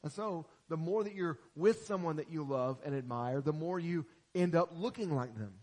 [0.02, 3.80] And so, the more that you're with someone that you love and admire, the more
[3.80, 5.54] you end up looking like them.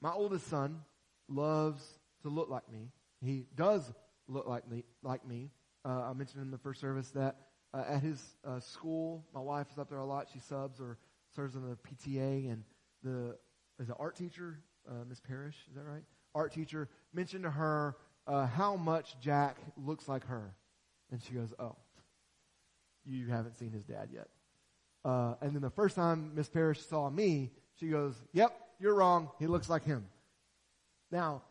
[0.00, 0.80] My oldest son
[1.28, 1.82] loves
[2.22, 2.90] to look like me.
[3.20, 3.90] He does
[4.26, 4.84] look like me.
[5.02, 5.50] Like me.
[5.84, 7.36] Uh, I mentioned in the first service that
[7.72, 10.28] uh, at his uh, school, my wife is up there a lot.
[10.32, 10.98] She subs or
[11.34, 12.64] serves in the PTA, and
[13.02, 13.36] the
[13.80, 14.58] is the art teacher,
[14.88, 15.56] uh, Miss Parrish.
[15.70, 16.02] Is that right?
[16.34, 20.54] art teacher mentioned to her uh, how much Jack looks like her.
[21.10, 21.76] And she goes, Oh,
[23.08, 24.28] you haven't seen his dad yet.
[25.04, 29.30] Uh, and then the first time Miss Parrish saw me, she goes, Yep, you're wrong.
[29.38, 30.06] He looks like him.
[31.10, 31.42] Now,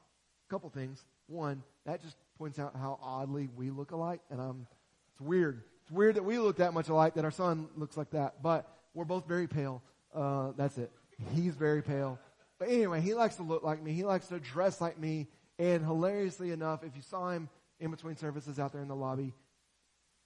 [0.47, 1.03] a couple things.
[1.27, 4.21] One, that just points out how oddly we look alike.
[4.29, 4.67] And um,
[5.11, 5.63] it's weird.
[5.81, 8.43] It's weird that we look that much alike, that our son looks like that.
[8.43, 9.81] But we're both very pale.
[10.13, 10.91] Uh, that's it.
[11.33, 12.19] He's very pale.
[12.59, 13.93] But anyway, he likes to look like me.
[13.93, 15.27] He likes to dress like me.
[15.59, 19.33] And hilariously enough, if you saw him in between services out there in the lobby,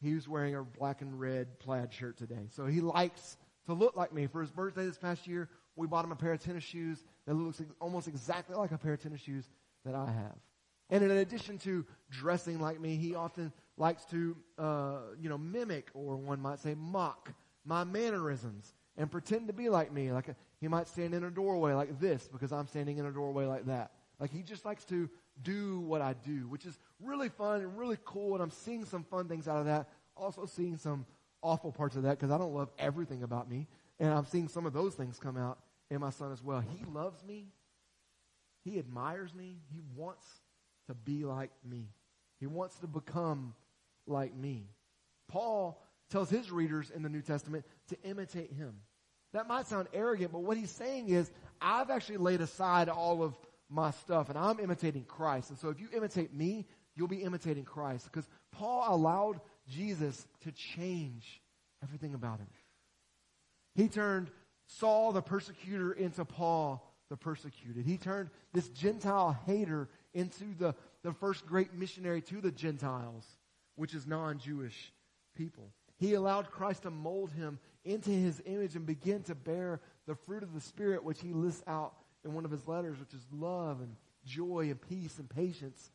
[0.01, 2.47] he was wearing a black and red plaid shirt today.
[2.49, 4.27] So he likes to look like me.
[4.27, 7.33] For his birthday this past year, we bought him a pair of tennis shoes that
[7.33, 9.45] looks almost exactly like a pair of tennis shoes
[9.85, 10.35] that I have.
[10.89, 15.89] And in addition to dressing like me, he often likes to, uh, you know, mimic
[15.93, 17.33] or one might say mock
[17.63, 20.11] my mannerisms and pretend to be like me.
[20.11, 23.11] Like a, he might stand in a doorway like this because I'm standing in a
[23.11, 23.91] doorway like that.
[24.19, 25.09] Like he just likes to
[25.41, 28.33] do what I do, which is really fun and really cool.
[28.33, 29.89] And I'm seeing some fun things out of that.
[30.15, 31.05] Also seeing some
[31.41, 33.67] awful parts of that because I don't love everything about me.
[33.99, 36.59] And I'm seeing some of those things come out in my son as well.
[36.59, 37.47] He loves me.
[38.63, 39.57] He admires me.
[39.71, 40.25] He wants
[40.87, 41.89] to be like me.
[42.39, 43.53] He wants to become
[44.07, 44.69] like me.
[45.27, 48.75] Paul tells his readers in the New Testament to imitate him.
[49.33, 53.33] That might sound arrogant, but what he's saying is, I've actually laid aside all of
[53.71, 55.49] my stuff and I'm imitating Christ.
[55.49, 58.05] And so if you imitate me, you'll be imitating Christ.
[58.05, 61.41] Because Paul allowed Jesus to change
[61.81, 62.47] everything about him.
[63.75, 64.29] He turned
[64.67, 67.85] Saul the persecutor into Paul the persecuted.
[67.85, 73.25] He turned this Gentile hater into the, the first great missionary to the Gentiles,
[73.75, 74.93] which is non-Jewish
[75.35, 75.71] people.
[75.97, 80.43] He allowed Christ to mold him into his image and begin to bear the fruit
[80.43, 81.93] of the Spirit, which he lists out
[82.25, 85.89] in one of his letters, which is love and joy and peace and patience,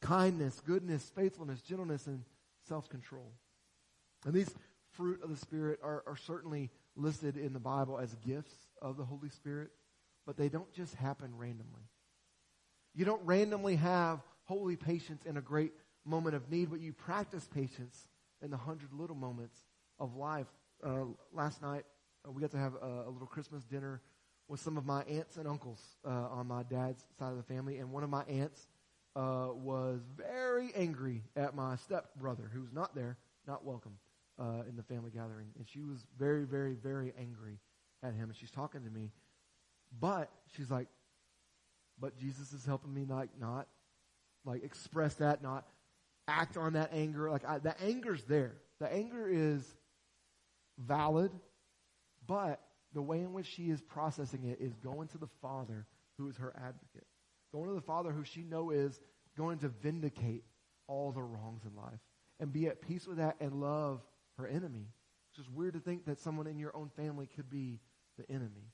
[0.00, 2.22] kindness, goodness, faithfulness, gentleness, and
[2.68, 3.32] self-control.
[4.24, 4.50] And these
[4.92, 9.04] fruit of the Spirit are, are certainly listed in the Bible as gifts of the
[9.04, 9.70] Holy Spirit,
[10.26, 11.88] but they don't just happen randomly.
[12.94, 15.72] You don't randomly have holy patience in a great
[16.04, 18.08] moment of need, but you practice patience
[18.42, 19.56] in the hundred little moments
[19.98, 20.48] of life.
[20.84, 21.84] Uh, last night,
[22.26, 24.00] uh, we got to have a, a, little Christmas dinner
[24.48, 27.78] with some of my aunts and uncles uh, on my dad's side of the family,
[27.78, 28.66] and one of my aunts
[29.16, 33.98] uh, was very angry at my stepbrother, who's not there, not welcome
[34.38, 37.58] uh, in the family gathering, and she was very, very, very angry
[38.02, 39.10] at him, and she's talking to me,
[40.00, 40.88] but she's like,
[42.00, 43.68] "But Jesus is helping me, like not,
[44.44, 45.66] like express that, not."
[46.28, 47.30] act on that anger.
[47.30, 48.54] Like I, the anger's there.
[48.80, 49.62] The anger is
[50.78, 51.30] valid,
[52.26, 52.60] but
[52.94, 55.86] the way in which she is processing it is going to the Father
[56.18, 57.06] who is her advocate.
[57.52, 59.00] Going to the Father who she know is
[59.36, 60.44] going to vindicate
[60.86, 62.00] all the wrongs in life
[62.40, 64.00] and be at peace with that and love
[64.36, 64.88] her enemy.
[65.30, 67.80] It's just weird to think that someone in your own family could be
[68.18, 68.72] the enemy.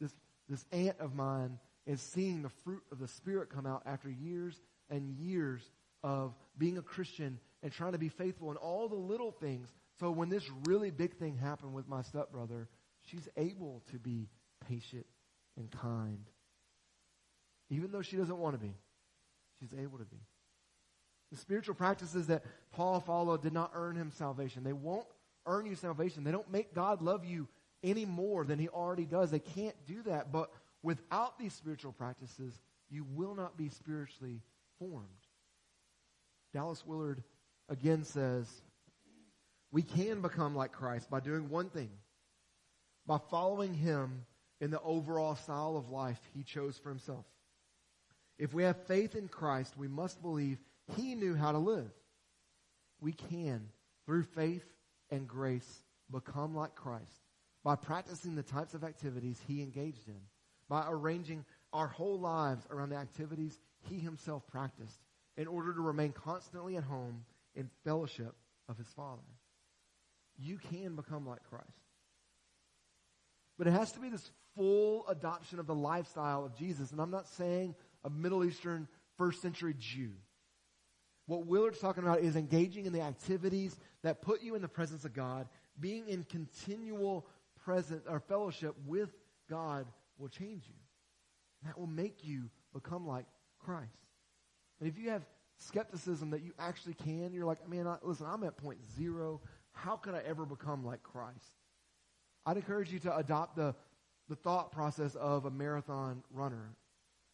[0.00, 0.12] This,
[0.48, 4.60] this aunt of mine is seeing the fruit of the Spirit come out after years
[4.90, 5.70] and years
[6.02, 9.72] of being a Christian and trying to be faithful in all the little things.
[10.00, 12.68] So when this really big thing happened with my stepbrother,
[13.04, 14.28] she's able to be
[14.68, 15.06] patient
[15.56, 16.24] and kind.
[17.70, 18.74] Even though she doesn't want to be,
[19.60, 20.20] she's able to be.
[21.32, 24.62] The spiritual practices that Paul followed did not earn him salvation.
[24.62, 25.06] They won't
[25.46, 26.24] earn you salvation.
[26.24, 27.48] They don't make God love you
[27.82, 29.30] any more than he already does.
[29.30, 30.32] They can't do that.
[30.32, 30.50] But
[30.82, 32.54] without these spiritual practices,
[32.90, 34.42] you will not be spiritually
[34.78, 35.08] formed.
[36.52, 37.22] Dallas Willard
[37.68, 38.46] again says,
[39.72, 41.90] we can become like Christ by doing one thing,
[43.06, 44.24] by following him
[44.60, 47.24] in the overall style of life he chose for himself.
[48.38, 50.58] If we have faith in Christ, we must believe
[50.96, 51.90] he knew how to live.
[53.00, 53.68] We can,
[54.06, 54.64] through faith
[55.10, 57.22] and grace, become like Christ
[57.62, 60.20] by practicing the types of activities he engaged in,
[60.68, 64.98] by arranging our whole lives around the activities he himself practiced
[65.36, 68.34] in order to remain constantly at home in fellowship
[68.68, 69.22] of his Father.
[70.38, 71.83] You can become like Christ.
[73.58, 76.90] But it has to be this full adoption of the lifestyle of Jesus.
[76.92, 80.10] And I'm not saying a Middle Eastern first century Jew.
[81.26, 85.04] What Willard's talking about is engaging in the activities that put you in the presence
[85.04, 85.48] of God,
[85.80, 87.26] being in continual
[87.64, 89.14] presence or fellowship with
[89.48, 89.86] God
[90.18, 90.74] will change you.
[91.64, 93.24] That will make you become like
[93.58, 93.88] Christ.
[94.80, 95.24] And if you have
[95.58, 99.40] skepticism that you actually can, you're like, man, I, listen, I'm at point zero.
[99.72, 101.63] How could I ever become like Christ?
[102.46, 103.74] I'd encourage you to adopt the,
[104.28, 106.74] the thought process of a marathon runner.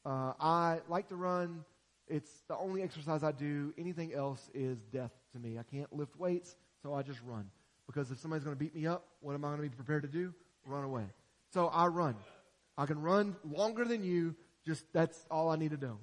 [0.04, 1.64] Uh, I like to run.
[2.06, 3.74] It's the only exercise I do.
[3.76, 5.58] Anything else is death to me.
[5.58, 7.50] I can't lift weights, so I just run.
[7.86, 10.02] Because if somebody's going to beat me up, what am I going to be prepared
[10.02, 10.32] to do?
[10.64, 11.04] Run away.
[11.52, 12.14] So I run.
[12.78, 14.36] I can run longer than you.
[14.64, 15.98] Just that's all I need to do.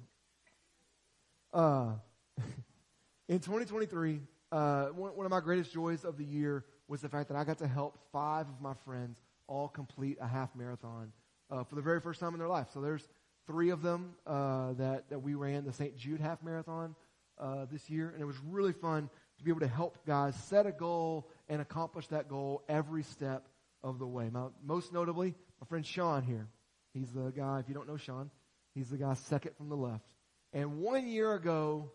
[1.52, 1.92] Uh,
[3.28, 4.20] in 2023,
[4.52, 7.44] uh, one, one of my greatest joys of the year was the fact that I
[7.44, 11.12] got to help five of my friends all complete a half marathon
[11.50, 12.68] uh, for the very first time in their life.
[12.72, 13.06] So there's
[13.46, 15.96] three of them uh, that that we ran the St.
[15.96, 16.94] Jude half marathon
[17.38, 20.66] uh, this year, and it was really fun to be able to help guys set
[20.66, 23.46] a goal and accomplish that goal every step
[23.82, 24.28] of the way.
[24.32, 26.48] Now, most notably, my friend Sean here.
[26.92, 27.60] He's the guy.
[27.60, 28.30] If you don't know Sean,
[28.74, 30.14] he's the guy second from the left.
[30.52, 31.92] And one year ago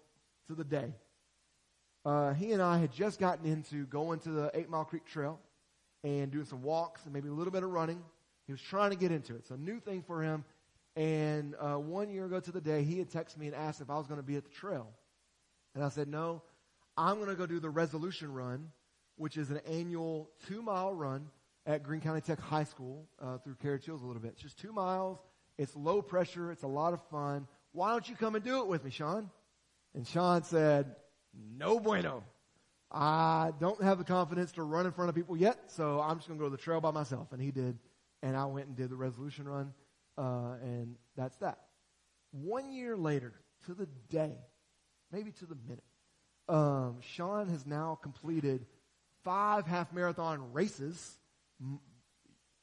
[0.48, 0.94] to the day,
[2.06, 5.40] uh, he and I had just gotten into going to the Eight Mile Creek Trail
[6.04, 8.02] and doing some walks and maybe a little bit of running.
[8.46, 9.50] He was trying to get into it.
[9.50, 10.44] A new thing for him.
[10.96, 13.90] And uh, one year ago to the day, he had texted me and asked if
[13.90, 14.90] I was going to be at the trail.
[15.76, 16.42] And I said, no,
[16.98, 18.70] I'm going to go do the resolution run,
[19.16, 21.30] which is an annual two mile run
[21.66, 24.32] at Greene County Tech High School uh, through Carriage Hills a little bit.
[24.34, 25.20] It's just two miles.
[25.58, 26.52] It's low pressure.
[26.52, 27.48] It's a lot of fun.
[27.72, 29.30] Why don't you come and do it with me, Sean?
[29.96, 30.96] And Sean said,
[31.34, 32.24] no bueno.
[32.92, 36.28] I don't have the confidence to run in front of people yet, so I'm just
[36.28, 37.32] going to go to the trail by myself.
[37.32, 37.78] And he did.
[38.22, 39.74] And I went and did the resolution run.
[40.18, 41.58] Uh, and that's that.
[42.32, 43.34] One year later,
[43.66, 44.38] to the day,
[45.12, 45.84] maybe to the minute,
[46.50, 48.66] um, Sean has now completed
[49.24, 51.18] five half marathon races.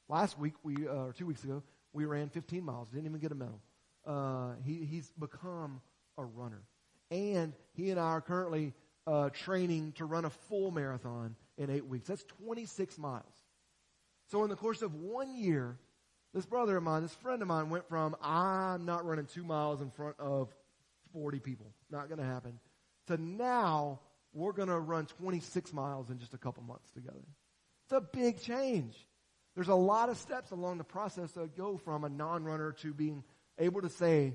[0.07, 2.89] Last week, we uh, or two weeks ago, we ran 15 miles.
[2.89, 3.61] Didn't even get a medal.
[4.05, 5.81] Uh, he, he's become
[6.17, 6.61] a runner.
[7.11, 8.73] And he and I are currently
[9.05, 12.07] uh, training to run a full marathon in eight weeks.
[12.07, 13.23] That's 26 miles.
[14.31, 15.77] So in the course of one year,
[16.33, 19.81] this brother of mine, this friend of mine went from, I'm not running two miles
[19.81, 20.49] in front of
[21.11, 21.67] 40 people.
[21.89, 22.57] Not going to happen.
[23.07, 23.99] To now,
[24.33, 27.19] we're going to run 26 miles in just a couple months together.
[27.83, 28.95] It's a big change.
[29.55, 33.23] There's a lot of steps along the process that go from a non-runner to being
[33.59, 34.33] able to say,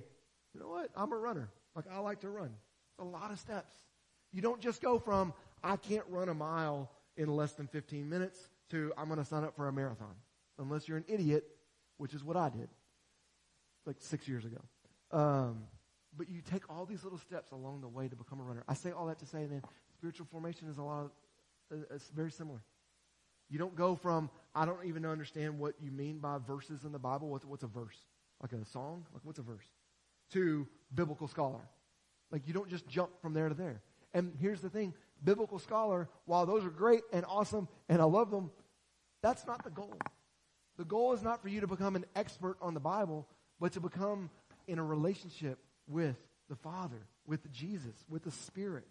[0.53, 1.49] you know what, I'm a runner.
[1.75, 2.51] Like I like to run.
[2.97, 3.75] It's a lot of steps.
[4.33, 8.41] You don't just go from, I can't run a mile in less than 15 minutes
[8.71, 10.15] to, I'm going to sign up for a marathon.
[10.59, 11.45] Unless you're an idiot,
[11.99, 12.69] which is what I did
[13.85, 14.61] like six years ago.
[15.13, 15.65] Um,
[16.17, 18.65] but you take all these little steps along the way to become a runner.
[18.67, 21.11] I say all that to say, then spiritual formation is a lot.
[21.70, 22.61] Of, uh, it's very similar.
[23.49, 26.99] You don't go from I don't even understand what you mean by verses in the
[26.99, 27.29] Bible.
[27.29, 27.97] What's, what's a verse?
[28.41, 29.05] Like a song?
[29.12, 29.66] Like what's a verse?
[30.33, 31.61] To biblical scholar.
[32.31, 33.81] Like you don't just jump from there to there.
[34.14, 38.31] And here's the thing, biblical scholar, while those are great and awesome and I love
[38.31, 38.51] them,
[39.22, 39.99] that's not the goal.
[40.79, 43.27] The goal is not for you to become an expert on the Bible,
[43.61, 44.31] but to become
[44.66, 46.16] in a relationship with
[46.49, 48.87] the Father, with Jesus, with the Spirit.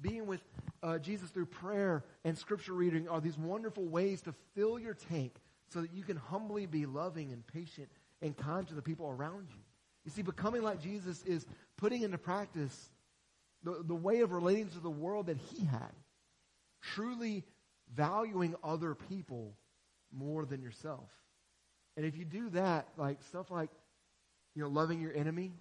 [0.00, 0.42] Being with
[0.82, 5.34] uh, Jesus through prayer and scripture reading are these wonderful ways to fill your tank
[5.68, 7.88] so that you can humbly be loving and patient
[8.20, 9.62] and kind to the people around you.
[10.04, 11.46] You see, becoming like Jesus is
[11.76, 12.90] putting into practice
[13.62, 15.92] the, the way of relating to the world that he had.
[16.80, 17.44] Truly
[17.94, 19.54] valuing other people
[20.12, 21.08] more than yourself.
[21.96, 23.70] And if you do that, like stuff like,
[24.54, 25.52] you know, loving your enemy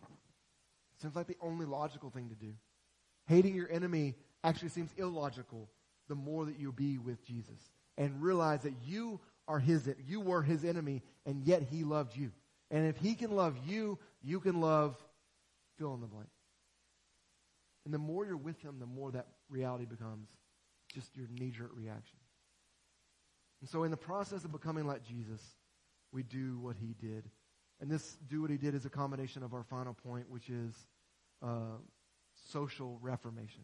[1.02, 2.54] seems like the only logical thing to do.
[3.28, 5.70] Hating your enemy actually seems illogical
[6.08, 10.42] the more that you be with Jesus and realize that you are his, you were
[10.42, 12.32] his enemy and yet he loved you.
[12.70, 14.96] And if he can love you, you can love
[15.78, 16.30] fill in the blank.
[17.86, 20.28] And the more you're with him, the more that reality becomes
[20.94, 22.18] just your knee jerk reaction.
[23.62, 25.42] And so, in the process of becoming like Jesus,
[26.12, 27.30] we do what he did.
[27.80, 30.76] And this do what he did is a combination of our final point, which is
[31.42, 31.78] uh,
[32.52, 33.64] social reformation.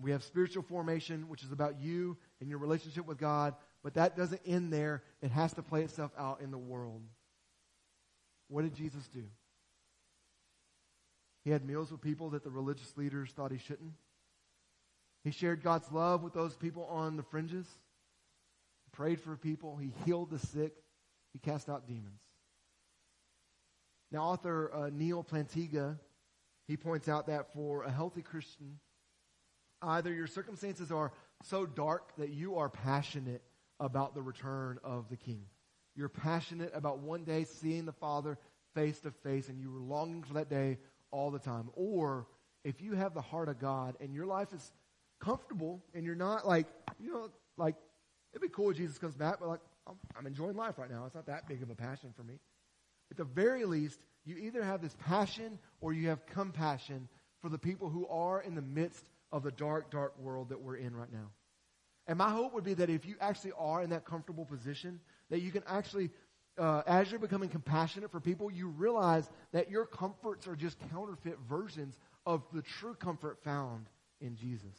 [0.00, 4.16] We have spiritual formation, which is about you and your relationship with God, but that
[4.16, 5.02] doesn't end there.
[5.22, 7.02] It has to play itself out in the world.
[8.48, 9.24] What did Jesus do?
[11.44, 13.92] He had meals with people that the religious leaders thought he shouldn't.
[15.24, 17.66] He shared God's love with those people on the fringes.
[17.66, 19.76] He prayed for people.
[19.76, 20.72] He healed the sick.
[21.32, 22.20] He cast out demons.
[24.10, 25.98] Now, author uh, Neal Plantinga,
[26.68, 28.78] he points out that for a healthy Christian,
[29.80, 31.12] either your circumstances are
[31.42, 33.42] so dark that you are passionate
[33.80, 35.46] about the return of the King.
[35.94, 38.38] You're passionate about one day seeing the Father
[38.74, 40.78] face to face, and you are longing for that day
[41.10, 41.70] all the time.
[41.74, 42.26] Or
[42.64, 44.72] if you have the heart of God and your life is
[45.20, 46.66] comfortable and you're not like,
[46.98, 47.76] you know, like,
[48.32, 51.04] it'd be cool if Jesus comes back, but like, I'm, I'm enjoying life right now.
[51.06, 52.34] It's not that big of a passion for me.
[53.10, 57.08] At the very least, you either have this passion or you have compassion
[57.40, 60.76] for the people who are in the midst of the dark, dark world that we're
[60.76, 61.30] in right now.
[62.06, 65.00] And my hope would be that if you actually are in that comfortable position,
[65.32, 66.10] that you can actually
[66.58, 71.38] uh, as you're becoming compassionate for people, you realize that your comforts are just counterfeit
[71.48, 73.86] versions of the true comfort found
[74.20, 74.76] in Jesus.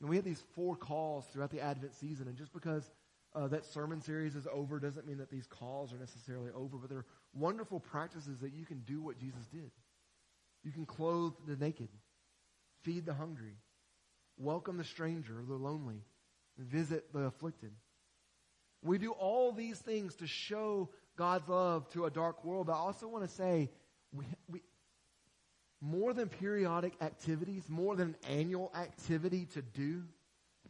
[0.00, 2.90] And we have these four calls throughout the Advent season, and just because
[3.34, 6.90] uh, that sermon series is over doesn't mean that these calls are necessarily over, but
[6.90, 9.70] they're wonderful practices that you can do what Jesus did.
[10.62, 11.88] You can clothe the naked,
[12.82, 13.54] feed the hungry,
[14.36, 16.02] welcome the stranger or the lonely,
[16.58, 17.72] visit the afflicted.
[18.82, 22.66] We do all these things to show God's love to a dark world.
[22.66, 23.70] But I also want to say,
[24.12, 24.62] we, we,
[25.80, 30.02] more than periodic activities, more than annual activity to do,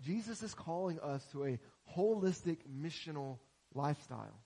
[0.03, 1.59] Jesus is calling us to a
[1.97, 3.39] holistic missional
[3.75, 4.41] lifestyle.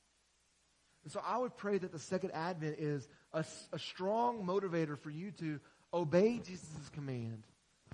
[1.04, 5.10] And so I would pray that the second advent is a, a strong motivator for
[5.10, 5.60] you to
[5.92, 7.44] obey Jesus' command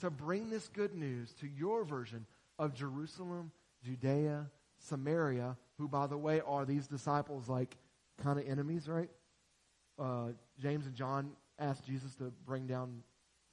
[0.00, 2.24] to bring this good news to your version
[2.58, 3.50] of Jerusalem,
[3.84, 4.46] Judea,
[4.80, 7.76] Samaria, who, by the way, are these disciples like
[8.22, 9.10] kind of enemies, right?
[9.98, 10.28] Uh,
[10.60, 13.02] James and John asked Jesus to bring down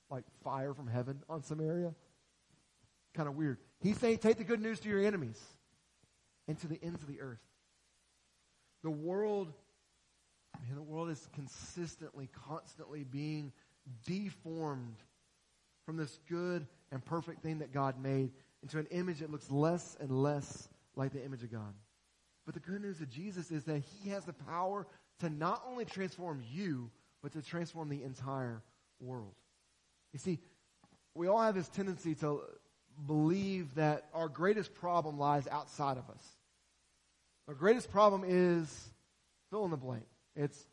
[0.10, 1.94] like fire from heaven on Samaria.
[3.14, 3.58] Kind of weird.
[3.82, 5.42] He's saying, take the good news to your enemies
[6.48, 7.42] and to the ends of the earth.
[8.84, 9.52] The world,
[10.66, 13.52] man, the world is consistently, constantly being
[14.06, 14.98] deformed
[15.86, 18.32] from this good and perfect thing that God made
[18.64, 21.74] into an image that looks less and less like the image of God.
[22.46, 24.88] But the good news of Jesus is that he has the power
[25.20, 26.90] to not only transform you,
[27.22, 28.62] but to transform the entire
[29.00, 29.34] world.
[30.14, 30.40] You see,
[31.14, 32.42] we all have this tendency to
[33.06, 36.24] believe that our greatest problem lies outside of us.
[37.48, 38.90] Our greatest problem is
[39.50, 40.06] fill in the blank.
[40.36, 40.66] It's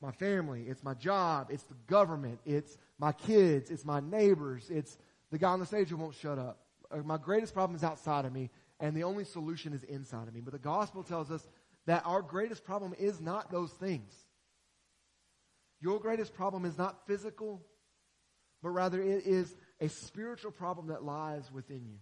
[0.00, 4.96] my family, it's my job, it's the government, it's my kids, it's my neighbors, it's
[5.30, 6.58] the guy on the stage who won't shut up.
[6.90, 8.50] Uh, my greatest problem is outside of me
[8.80, 10.40] and the only solution is inside of me.
[10.40, 11.46] But the gospel tells us
[11.86, 14.12] that our greatest problem is not those things.
[15.80, 17.62] Your greatest problem is not physical,
[18.62, 21.98] but rather it is a spiritual problem that lies within you.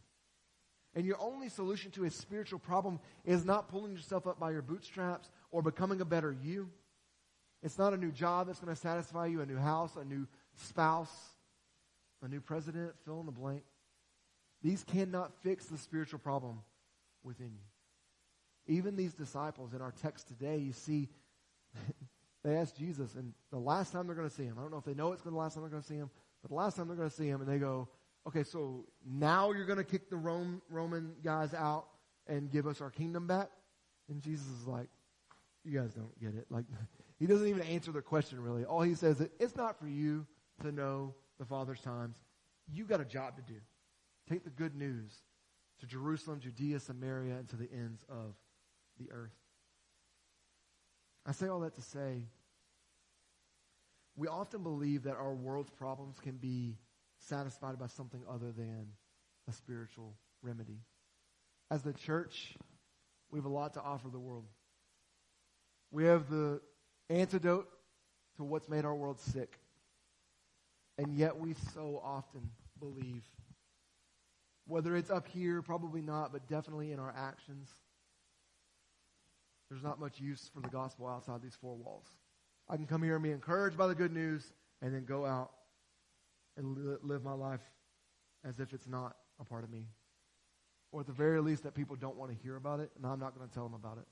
[0.94, 4.62] And your only solution to a spiritual problem is not pulling yourself up by your
[4.62, 6.70] bootstraps or becoming a better you.
[7.62, 10.26] It's not a new job that's going to satisfy you, a new house, a new
[10.54, 11.12] spouse,
[12.22, 13.62] a new president, fill in the blank.
[14.62, 16.60] These cannot fix the spiritual problem
[17.22, 18.74] within you.
[18.74, 21.08] Even these disciples in our text today, you see,
[22.44, 24.78] they ask Jesus, and the last time they're going to see him, I don't know
[24.78, 26.10] if they know it's going to the last time they're going to see him,
[26.42, 27.88] but the last time they're going to see him, and they go,
[28.26, 31.86] okay, so now you're going to kick the Rome, Roman guys out
[32.26, 33.48] and give us our kingdom back?
[34.08, 34.88] And Jesus is like,
[35.64, 36.46] you guys don't get it.
[36.50, 36.64] Like,
[37.18, 38.64] he doesn't even answer their question really.
[38.64, 40.26] All he says is, it's not for you
[40.62, 42.16] to know the Father's times.
[42.72, 43.58] You got a job to do.
[44.28, 45.12] Take the good news
[45.80, 48.34] to Jerusalem, Judea, Samaria, and to the ends of
[48.98, 49.34] the earth.
[51.24, 52.24] I say all that to say
[54.18, 56.76] we often believe that our world's problems can be
[57.28, 58.88] satisfied by something other than
[59.48, 60.80] a spiritual remedy.
[61.70, 62.54] As the church,
[63.30, 64.46] we have a lot to offer the world.
[65.92, 66.60] We have the
[67.08, 67.68] antidote
[68.36, 69.58] to what's made our world sick.
[70.98, 72.50] And yet we so often
[72.80, 73.22] believe,
[74.68, 77.68] whether it's up here, probably not, but definitely in our actions,
[79.68, 82.04] there's not much use for the gospel outside these four walls.
[82.68, 84.52] I can come here and be encouraged by the good news
[84.82, 85.50] and then go out
[86.56, 87.62] and li- live my life
[88.44, 89.86] as if it's not a part of me.
[90.92, 93.18] Or at the very least, that people don't want to hear about it, and I'm
[93.18, 94.06] not going to tell them about it.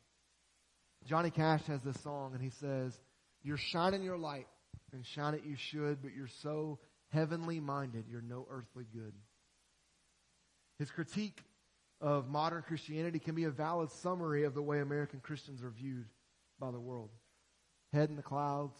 [1.06, 2.98] Johnny Cash has this song, and he says,
[3.42, 4.46] You're shining your light,
[4.92, 6.78] and shine it you should, but you're so
[7.08, 9.14] heavenly minded, you're no earthly good.
[10.78, 11.42] His critique
[12.00, 16.06] of modern Christianity can be a valid summary of the way American Christians are viewed
[16.58, 17.10] by the world.
[17.92, 18.78] Head in the clouds,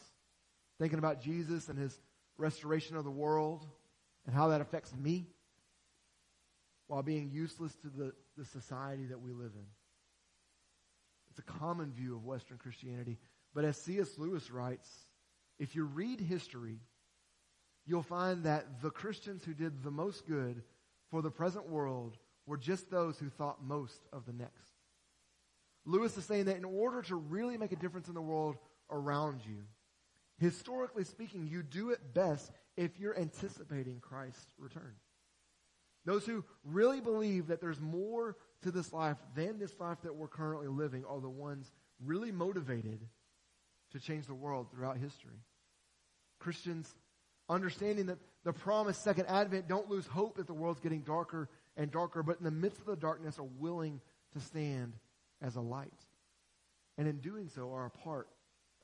[0.79, 1.99] thinking about Jesus and his
[2.37, 3.67] restoration of the world
[4.27, 5.27] and how that affects me
[6.89, 9.67] while being useless to the, the society that we live in.
[11.31, 13.19] It's a common view of Western Christianity.
[13.55, 14.19] But as C.S.
[14.19, 14.89] Lewis writes,
[15.59, 16.79] if you read history,
[17.87, 20.63] you'll find that the Christians who did the most good
[21.11, 24.73] for the present world were just those who thought most of the next.
[25.85, 28.57] Lewis is saying that in order to really make a difference in the world
[28.91, 29.65] around you,
[30.39, 34.95] historically speaking, you do it best if you're anticipating Christ's return.
[36.05, 40.29] Those who really believe that there's more to this life than this life that we're
[40.29, 41.71] currently living are the ones
[42.05, 43.01] really motivated
[43.93, 45.41] to change the world throughout history.
[46.39, 46.95] Christians
[47.49, 51.91] understanding that the promised second advent don't lose hope that the world's getting darker and
[51.91, 54.01] darker, but in the midst of the darkness are willing
[54.35, 54.93] to stand
[55.43, 55.93] as a light.
[56.97, 58.29] And in doing so are a part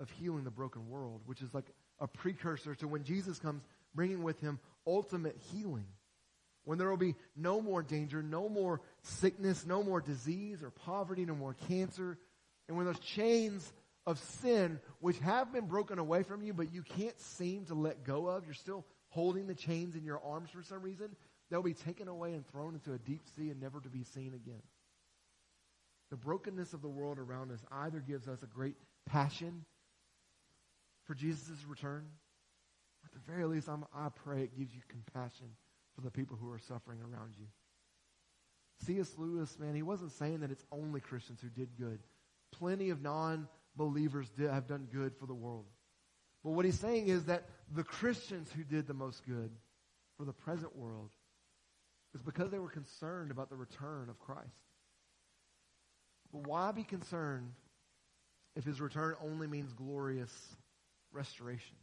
[0.00, 3.62] of healing the broken world, which is like a precursor to when Jesus comes
[3.94, 5.86] bringing with him ultimate healing.
[6.64, 11.24] When there will be no more danger, no more sickness, no more disease or poverty,
[11.24, 12.18] no more cancer.
[12.66, 13.72] And when those chains
[14.06, 18.02] of sin, which have been broken away from you, but you can't seem to let
[18.02, 21.14] go of, you're still holding the chains in your arms for some reason,
[21.50, 24.32] they'll be taken away and thrown into a deep sea and never to be seen
[24.34, 24.62] again.
[26.10, 29.64] The brokenness of the world around us either gives us a great passion
[31.04, 32.06] for Jesus' return,
[33.04, 35.48] at the very least, I'm, I pray it gives you compassion
[35.94, 37.46] for the people who are suffering around you.
[38.86, 39.12] C.S.
[39.18, 42.00] Lewis, man, he wasn't saying that it's only Christians who did good.
[42.52, 45.66] Plenty of non believers have done good for the world.
[46.44, 49.50] But what he's saying is that the Christians who did the most good
[50.16, 51.10] for the present world
[52.14, 54.48] is because they were concerned about the return of Christ.
[56.32, 57.52] But why be concerned
[58.56, 60.32] if his return only means glorious
[61.12, 61.76] restoration?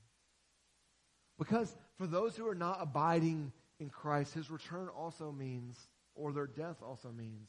[1.38, 5.78] Because for those who are not abiding in Christ, his return also means,
[6.16, 7.48] or their death also means,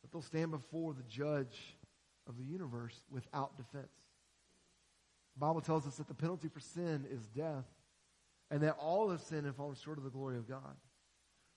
[0.00, 1.76] that they'll stand before the judge
[2.26, 3.92] of the universe without defense.
[5.34, 7.64] The Bible tells us that the penalty for sin is death,
[8.50, 10.76] and that all have sinned and fallen short of the glory of God.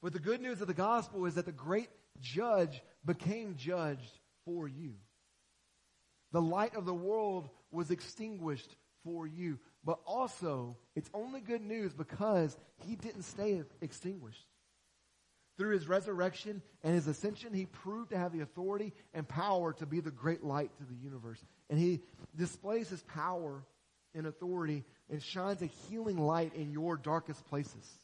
[0.01, 1.89] But the good news of the gospel is that the great
[2.21, 4.93] judge became judged for you.
[6.31, 9.59] The light of the world was extinguished for you.
[9.83, 14.45] But also, it's only good news because he didn't stay extinguished.
[15.57, 19.85] Through his resurrection and his ascension, he proved to have the authority and power to
[19.85, 21.43] be the great light to the universe.
[21.69, 22.01] And he
[22.37, 23.63] displays his power
[24.13, 27.97] and authority and shines a healing light in your darkest places.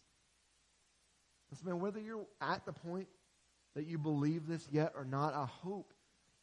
[1.52, 3.08] Listen, man, whether you're at the point
[3.76, 5.94] that you believe this yet or not, I hope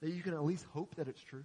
[0.00, 1.44] that you can at least hope that it's true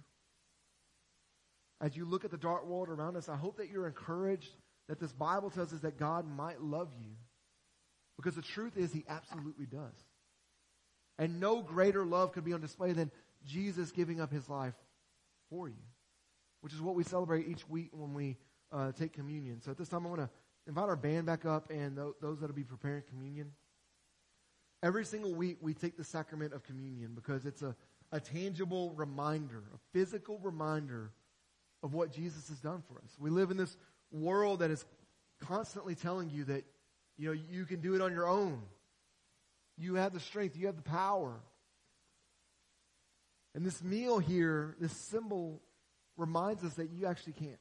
[1.84, 4.50] as you look at the dark world around us, I hope that you're encouraged
[4.88, 7.10] that this Bible tells us that God might love you.
[8.16, 9.94] Because the truth is, He absolutely does.
[11.18, 13.10] And no greater love could be on display than
[13.46, 14.74] Jesus giving up His life
[15.54, 15.84] for you,
[16.62, 18.36] which is what we celebrate each week when we
[18.72, 19.60] uh, take communion.
[19.60, 20.30] So at this time, I want to
[20.66, 23.52] invite our band back up and th- those that will be preparing communion.
[24.82, 27.76] Every single week, we take the sacrament of communion because it's a,
[28.10, 31.12] a tangible reminder, a physical reminder
[31.82, 33.16] of what Jesus has done for us.
[33.18, 33.76] We live in this
[34.10, 34.84] world that is
[35.40, 36.64] constantly telling you that,
[37.16, 38.60] you know, you can do it on your own.
[39.78, 41.40] You have the strength, you have the power.
[43.54, 45.62] And this meal here, this symbol
[46.16, 47.58] reminds us that you actually can't.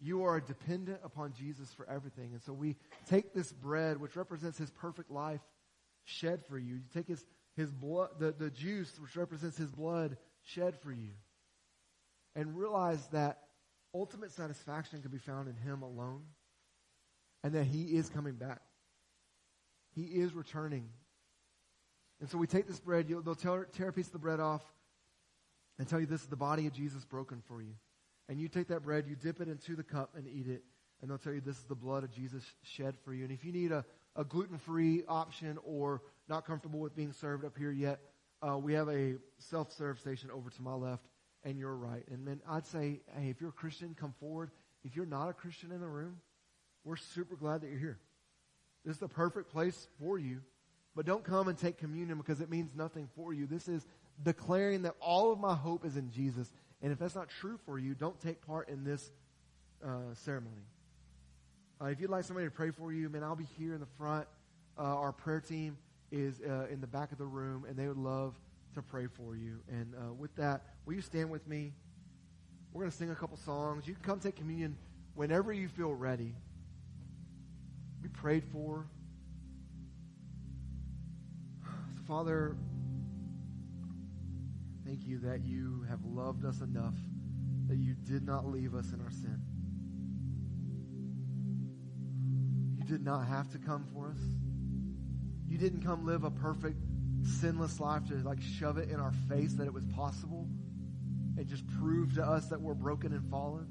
[0.00, 2.32] You are dependent upon Jesus for everything.
[2.32, 2.76] And so we
[3.08, 5.40] take this bread, which represents his perfect life,
[6.04, 6.74] shed for you.
[6.74, 7.24] You take his,
[7.56, 11.12] his blood, the, the juice, which represents his blood, shed for you
[12.36, 13.38] and realize that
[13.94, 16.22] ultimate satisfaction can be found in Him alone
[17.42, 18.60] and that He is coming back.
[19.94, 20.88] He is returning.
[22.20, 24.62] And so we take this bread, they'll tear, tear a piece of the bread off
[25.78, 27.74] and tell you this is the body of Jesus broken for you.
[28.28, 30.62] And you take that bread, you dip it into the cup and eat it,
[31.02, 33.24] and they'll tell you this is the blood of Jesus shed for you.
[33.24, 33.84] And if you need a,
[34.16, 38.00] a gluten free option or not comfortable with being served up here yet,
[38.40, 41.04] uh, we have a self serve station over to my left
[41.44, 42.04] and your right.
[42.10, 44.50] And then I'd say, hey, if you're a Christian, come forward.
[44.84, 46.20] If you're not a Christian in the room,
[46.84, 47.98] we're super glad that you're here.
[48.84, 50.40] This is the perfect place for you.
[50.96, 53.46] But don't come and take communion because it means nothing for you.
[53.46, 53.86] This is
[54.22, 56.52] declaring that all of my hope is in Jesus.
[56.82, 59.10] And if that's not true for you, don't take part in this
[59.84, 60.62] uh, ceremony.
[61.80, 63.88] Uh, if you'd like somebody to pray for you, man, I'll be here in the
[63.98, 64.26] front.
[64.78, 65.76] Uh, our prayer team
[66.12, 68.38] is uh, in the back of the room, and they would love
[68.74, 69.58] to pray for you.
[69.68, 71.72] And uh, with that, will you stand with me?
[72.72, 73.86] We're going to sing a couple songs.
[73.86, 74.76] You can come take communion
[75.14, 76.34] whenever you feel ready.
[78.02, 78.86] Be prayed for.
[82.06, 82.54] Father,
[84.84, 86.94] thank you that you have loved us enough
[87.66, 89.40] that you did not leave us in our sin.
[92.76, 94.20] You did not have to come for us.
[95.48, 96.76] You didn't come live a perfect,
[97.40, 100.46] sinless life to like shove it in our face that it was possible
[101.38, 103.66] and just prove to us that we're broken and fallen.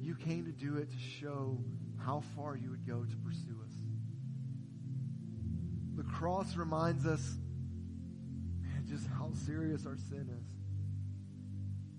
[0.00, 1.58] You came to do it to show
[1.98, 3.74] how far you would go to pursue us.
[5.96, 7.36] The cross reminds us
[8.88, 10.46] just how serious our sin is.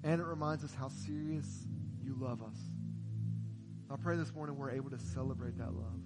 [0.03, 1.65] And it reminds us how serious
[2.01, 2.57] you love us.
[3.91, 6.01] I pray this morning we're able to celebrate that love.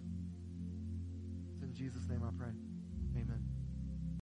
[1.54, 2.54] It's in Jesus' name I pray.
[3.16, 3.53] Amen.